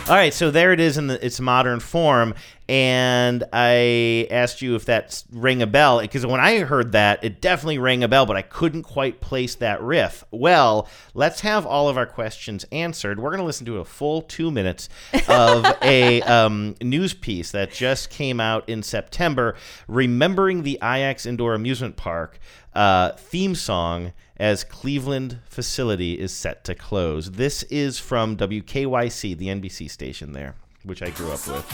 [0.08, 2.34] All right, so there it is in the, its modern form,
[2.68, 7.40] and I asked you if that rang a bell because when I heard that, it
[7.40, 10.24] definitely rang a bell, but I couldn't quite place that riff.
[10.32, 13.20] Well, let's have all of our questions answered.
[13.20, 14.88] We're going to listen to a full two minutes
[15.28, 19.54] of a um, news piece that just came out in September,
[19.86, 22.40] remembering the IX Indoor Amusement Park
[22.74, 24.12] uh, theme song
[24.42, 27.30] as Cleveland facility is set to close.
[27.30, 31.64] This is from WKYC, the NBC station there, which I grew up with.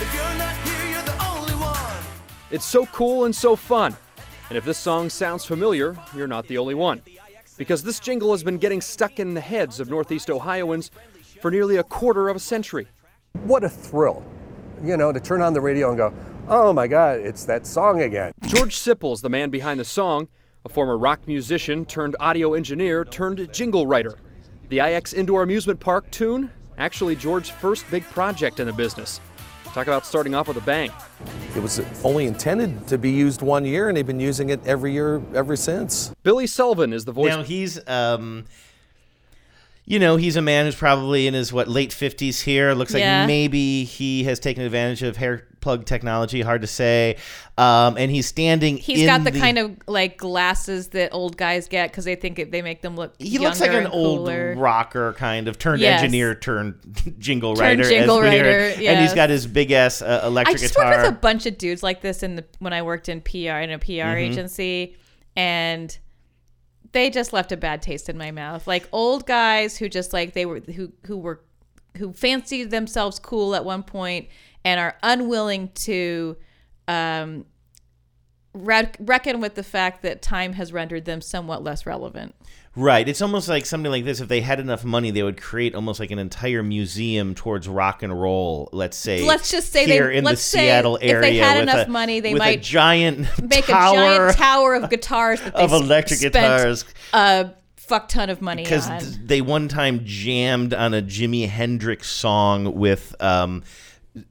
[0.00, 2.02] If you're not here, you're the only one.
[2.50, 3.94] It's so cool and so fun.
[4.48, 7.02] And if this song sounds familiar, you're not the only one.
[7.58, 10.90] Because this jingle has been getting stuck in the heads of Northeast Ohioans
[11.42, 12.88] for nearly a quarter of a century.
[13.44, 14.24] What a thrill,
[14.82, 16.14] you know, to turn on the radio and go,
[16.48, 18.32] oh my God, it's that song again.
[18.46, 20.28] George Sipples, the man behind the song,
[20.66, 24.18] a former rock musician turned audio engineer turned jingle writer.
[24.68, 29.20] The IX Indoor Amusement Park tune, actually George's first big project in the business.
[29.66, 30.90] Talk about starting off with a bang.
[31.54, 34.92] It was only intended to be used one year, and they've been using it every
[34.92, 36.12] year ever since.
[36.24, 37.28] Billy Sullivan is the voice.
[37.28, 38.46] Now he's, um,
[39.88, 42.72] you know, he's a man who's probably in his what late fifties here.
[42.74, 43.24] Looks like Yeah.
[43.26, 46.42] maybe he has taken advantage of hair plug technology.
[46.42, 47.16] Hard to say.
[47.58, 48.76] Um, and he's standing.
[48.78, 52.50] He's got the, kind of like glasses that old guys get because they think it,
[52.52, 53.14] they make them look.
[53.18, 56.00] He looks like an old rocker, kind of turned Yes.
[56.02, 56.74] engineer, turned
[57.18, 57.88] jingle Turned writer.
[57.88, 60.74] jingle as we hear writer, And he's got his big ass uh, I electric just
[60.74, 60.90] guitar.
[60.92, 63.58] worked with a bunch of dudes like this in the when I worked in PR
[63.62, 64.30] in a PR Mhm.
[64.30, 64.96] agency,
[65.36, 65.96] and
[66.96, 68.66] they just left a bad taste in my mouth.
[68.66, 71.42] Like old guys who just like they were who who were
[71.98, 74.28] who fancied themselves cool at one point
[74.64, 76.38] and are unwilling to
[76.88, 77.44] um,
[78.54, 82.34] rec- reckon with the fact that time has rendered them somewhat less relevant.
[82.76, 83.08] Right.
[83.08, 84.20] It's almost like something like this.
[84.20, 88.02] If they had enough money, they would create almost like an entire museum towards rock
[88.02, 88.68] and roll.
[88.72, 89.24] Let's say.
[89.26, 91.44] Let's just say they- here in let's the say Seattle if they area.
[91.44, 94.74] had with enough a- money, they with a might giant Make tower a giant tower
[94.74, 96.84] of guitars that they of electric spent guitars.
[97.14, 99.00] a fuck ton of money because on.
[99.00, 103.62] th- they one time jammed on a Jimi Hendrix song with um,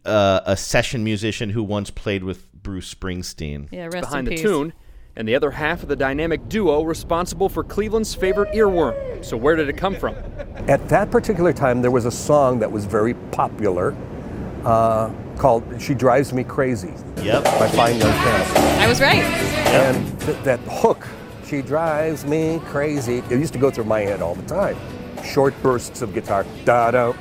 [0.05, 3.69] uh, a session musician who once played with Bruce Springsteen.
[3.71, 4.41] Yeah, rest behind in the peace.
[4.41, 4.73] tune,
[5.15, 9.23] and the other half of the dynamic duo responsible for Cleveland's favorite earworm.
[9.23, 10.15] So where did it come from?
[10.67, 13.95] At that particular time, there was a song that was very popular
[14.65, 16.93] uh, called She Drives Me Crazy.
[17.21, 17.43] Yep.
[17.45, 18.57] By Fine Young Cannibals.
[18.57, 19.23] I was right.
[19.23, 21.07] And th- that hook,
[21.45, 24.75] She Drives Me Crazy, it used to go through my head all the time.
[25.23, 26.45] short bursts of guitar.
[26.65, 27.13] Da da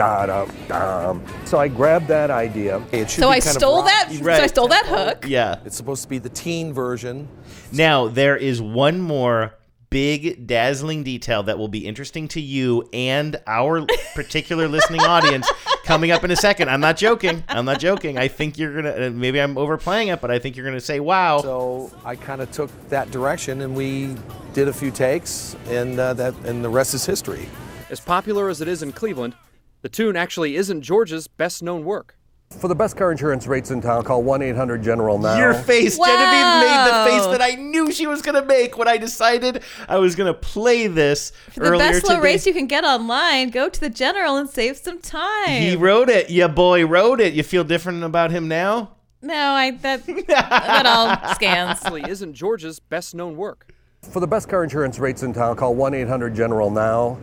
[0.00, 1.18] da da da.
[1.44, 2.82] So I grabbed that idea.
[3.06, 4.10] So I stole that.
[4.10, 5.26] So I stole that hook.
[5.28, 5.60] Yeah.
[5.66, 7.28] It's supposed to be the teen version.
[7.70, 9.54] Now, there is one more
[9.90, 15.50] big, dazzling detail that will be interesting to you and our particular listening audience
[15.84, 16.70] coming up in a second.
[16.70, 17.44] I'm not joking.
[17.48, 18.16] I'm not joking.
[18.16, 20.84] I think you're going to, maybe I'm overplaying it, but I think you're going to
[20.84, 21.42] say, wow.
[21.42, 24.14] So I kind of took that direction and we
[24.54, 27.48] did a few takes, and uh, that and the rest is history.
[27.90, 29.34] As popular as it is in Cleveland,
[29.82, 32.16] the tune actually isn't George's best known work.
[32.58, 35.38] For the best car insurance rates in town, call 1 800 General now.
[35.38, 38.88] Your face, Genevieve made the face that I knew she was going to make when
[38.88, 42.24] I decided I was going to play this For the best low today.
[42.24, 45.62] rates you can get online, go to the general and save some time.
[45.62, 46.28] He wrote it.
[46.28, 47.34] Yeah, boy wrote it.
[47.34, 48.96] You feel different about him now?
[49.22, 51.80] no, I that that all scans.
[51.84, 53.72] Actually isn't George's best known work.
[54.10, 57.18] For the best car insurance rates in town, call 1 800 General now.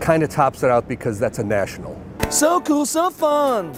[0.00, 2.00] Kind of tops it out because that's a national.
[2.30, 3.72] So cool, so fun.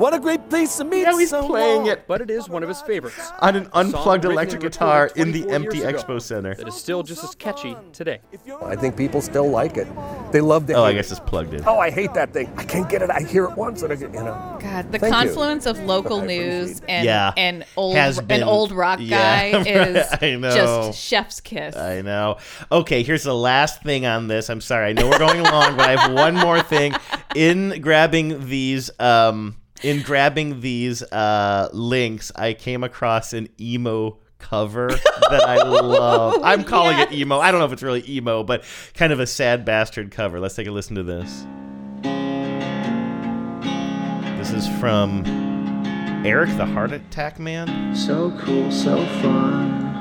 [0.00, 1.50] What a great place to meet Now he's someone.
[1.50, 3.30] playing it But it is one of his favorites.
[3.40, 6.54] on an unplugged electric guitar in the empty expo center.
[6.54, 8.20] That is still just as catchy today.
[8.64, 9.86] I think people still like it.
[10.32, 11.62] They love the Oh, I guess it's plugged in.
[11.66, 12.50] Oh, I hate that thing.
[12.56, 13.10] I can't get it.
[13.10, 14.56] I hear it once and I get, you know.
[14.58, 15.20] God, the Thank you.
[15.20, 17.32] confluence of local news and Yeah.
[17.36, 20.50] and old Has an old rock guy Yeah, is I know.
[20.54, 21.76] just chef's kiss.
[21.76, 22.38] I know.
[22.72, 24.48] Okay, here's the last thing on this.
[24.48, 24.88] I'm sorry.
[24.88, 26.94] I know we're going along, but I have one more thing.
[27.34, 34.88] In grabbing these um in grabbing these uh links, I came across an emo cover
[34.88, 36.40] that I love.
[36.42, 37.38] I'm calling it emo.
[37.38, 40.40] I don't know if it's really emo, but kind of a sad bastard cover.
[40.40, 41.46] Let's take a listen to this.
[44.38, 45.22] This is from
[46.24, 47.94] Eric the Heart Attack Man.
[47.94, 50.00] So cool, so fun.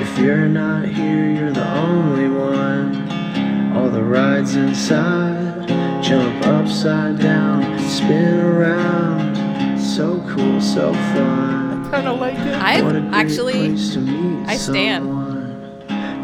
[0.00, 3.76] If you're not here, you're the only one.
[3.76, 5.68] All the rides inside,
[6.04, 9.78] jump upside down, spin around.
[9.80, 11.86] So cool, so fun.
[11.86, 12.54] I kind of like it.
[12.54, 15.08] I What a great actually place to meet I stand.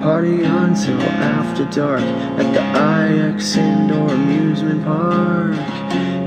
[0.02, 2.62] Party until after dark at the
[3.34, 5.56] IX Indoor Amusement Park.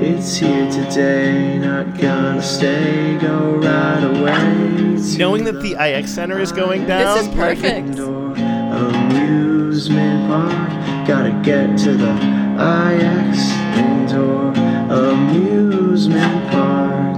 [0.02, 5.18] It's here today, not gonna stay, go right away.
[5.18, 7.18] Knowing that the IX Center is going down.
[7.18, 7.88] This is perfect.
[7.90, 11.08] Indoor Amusement Park.
[11.08, 13.38] Gotta get to the IX
[13.78, 14.54] Indoor
[14.90, 17.16] Amusement Park.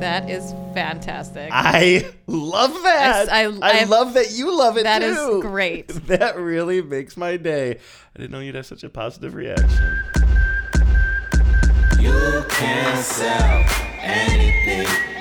[0.00, 1.50] That is fantastic.
[1.52, 3.28] I love that.
[3.30, 5.42] I- I, I- love that you love it That is too.
[5.42, 5.88] great.
[6.06, 7.72] That really makes my day.
[7.72, 10.02] I didn't know you'd have such a positive reaction.
[11.98, 13.66] You can sell
[14.00, 15.19] anything.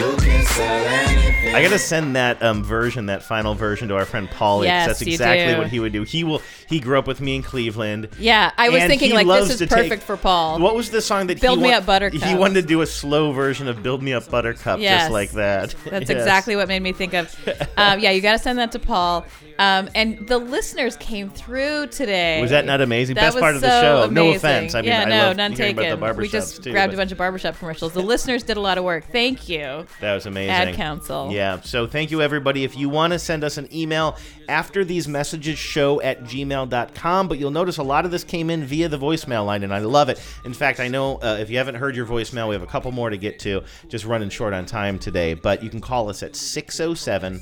[0.00, 4.58] I gotta send that um, version, that final version, to our friend Paulie.
[4.58, 6.02] 'cause Yes, that's exactly what he would do.
[6.04, 6.40] He will.
[6.68, 8.08] He grew up with me in Cleveland.
[8.18, 10.58] Yeah, I was thinking like this is to take- perfect for Paul.
[10.60, 12.22] What was the song that Build he Me wa- Up Buttercup.
[12.22, 15.02] He wanted to do a slow version of "Build Me Up Buttercup," Yes.
[15.02, 15.74] just like that.
[15.86, 16.18] That's Yes.
[16.18, 17.34] exactly what made me think of.
[17.78, 19.24] Um, yeah, you got to send that to Paul.
[19.58, 22.40] Um, and the listeners came through today.
[22.40, 23.14] Was that not amazing?
[23.14, 24.10] That Best was part of the so show.
[24.10, 24.36] No amazing.
[24.36, 24.74] offense.
[24.74, 26.00] I mean, yeah, I no, love none hearing about taken.
[26.00, 27.92] the we just too, grabbed but- a bunch of barbershop commercials.
[27.92, 29.04] The listeners did a lot of work.
[29.12, 29.86] Thank you.
[30.00, 30.50] That was amazing.
[30.50, 31.30] Ad Council.
[31.32, 31.60] Yeah.
[31.60, 32.64] So thank you, everybody.
[32.64, 34.16] If you want to send us an email
[34.48, 37.28] after these messages, show at gmail.com.
[37.28, 39.78] But you'll notice a lot of this came in via the voicemail line, and I
[39.78, 40.22] love it.
[40.44, 42.92] In fact, I know uh, if you haven't heard your voicemail, we have a couple
[42.92, 43.62] more to get to.
[43.88, 45.34] Just running short on time today.
[45.34, 47.40] But you can call us at 607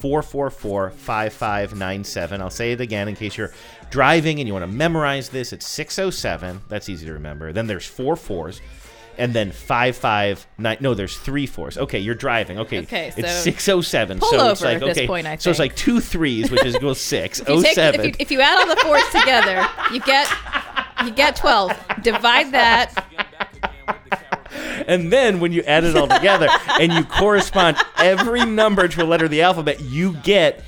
[0.00, 2.40] 444 5597.
[2.40, 3.52] I'll say it again in case you're
[3.90, 5.52] driving and you want to memorize this.
[5.52, 6.60] It's 607.
[6.68, 7.52] That's easy to remember.
[7.52, 8.60] Then there's four fours.
[9.18, 10.76] And then five five nine.
[10.80, 11.78] No, there's three fours.
[11.78, 12.58] Okay, you're driving.
[12.58, 14.18] Okay, Okay, it's so six oh seven.
[14.18, 17.00] pull So it's like at okay, point, so it's like two threes, which is equals
[17.00, 17.40] six.
[17.46, 18.14] If you, Oh seven.
[18.18, 20.30] if, you, add all the fours together, you get
[21.04, 21.72] you get twelve.
[22.02, 22.92] Divide that.
[24.86, 26.48] And then when you add it all together
[26.80, 30.62] and you correspond every number to a letter of the alphabet, you get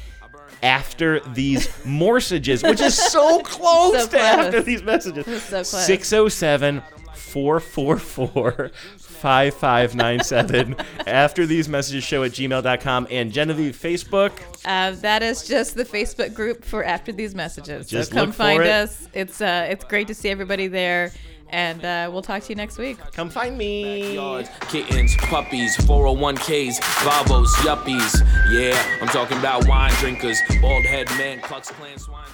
[0.63, 4.23] after these morsages, which is so close So to close.
[4.23, 5.25] after these messages.
[5.45, 5.87] So close.
[5.87, 6.83] 607
[7.29, 8.71] 444
[9.19, 10.77] 5597.
[11.07, 13.09] After these messages, show at gmail.com.
[13.11, 14.33] And Genevieve, Facebook.
[14.65, 17.89] Uh, that is just the Facebook group for after these messages.
[17.89, 18.69] Just so come find it.
[18.69, 19.09] us.
[19.13, 21.13] It's uh, it's great to see everybody there,
[21.51, 22.99] and uh, we'll talk to you next week.
[23.13, 24.15] Come find me.
[24.15, 28.21] Yards, kittens, puppies, 401ks, Vavos, yuppies.
[28.51, 32.25] Yeah, I'm talking about wine drinkers, bald head men, Klux Klan swine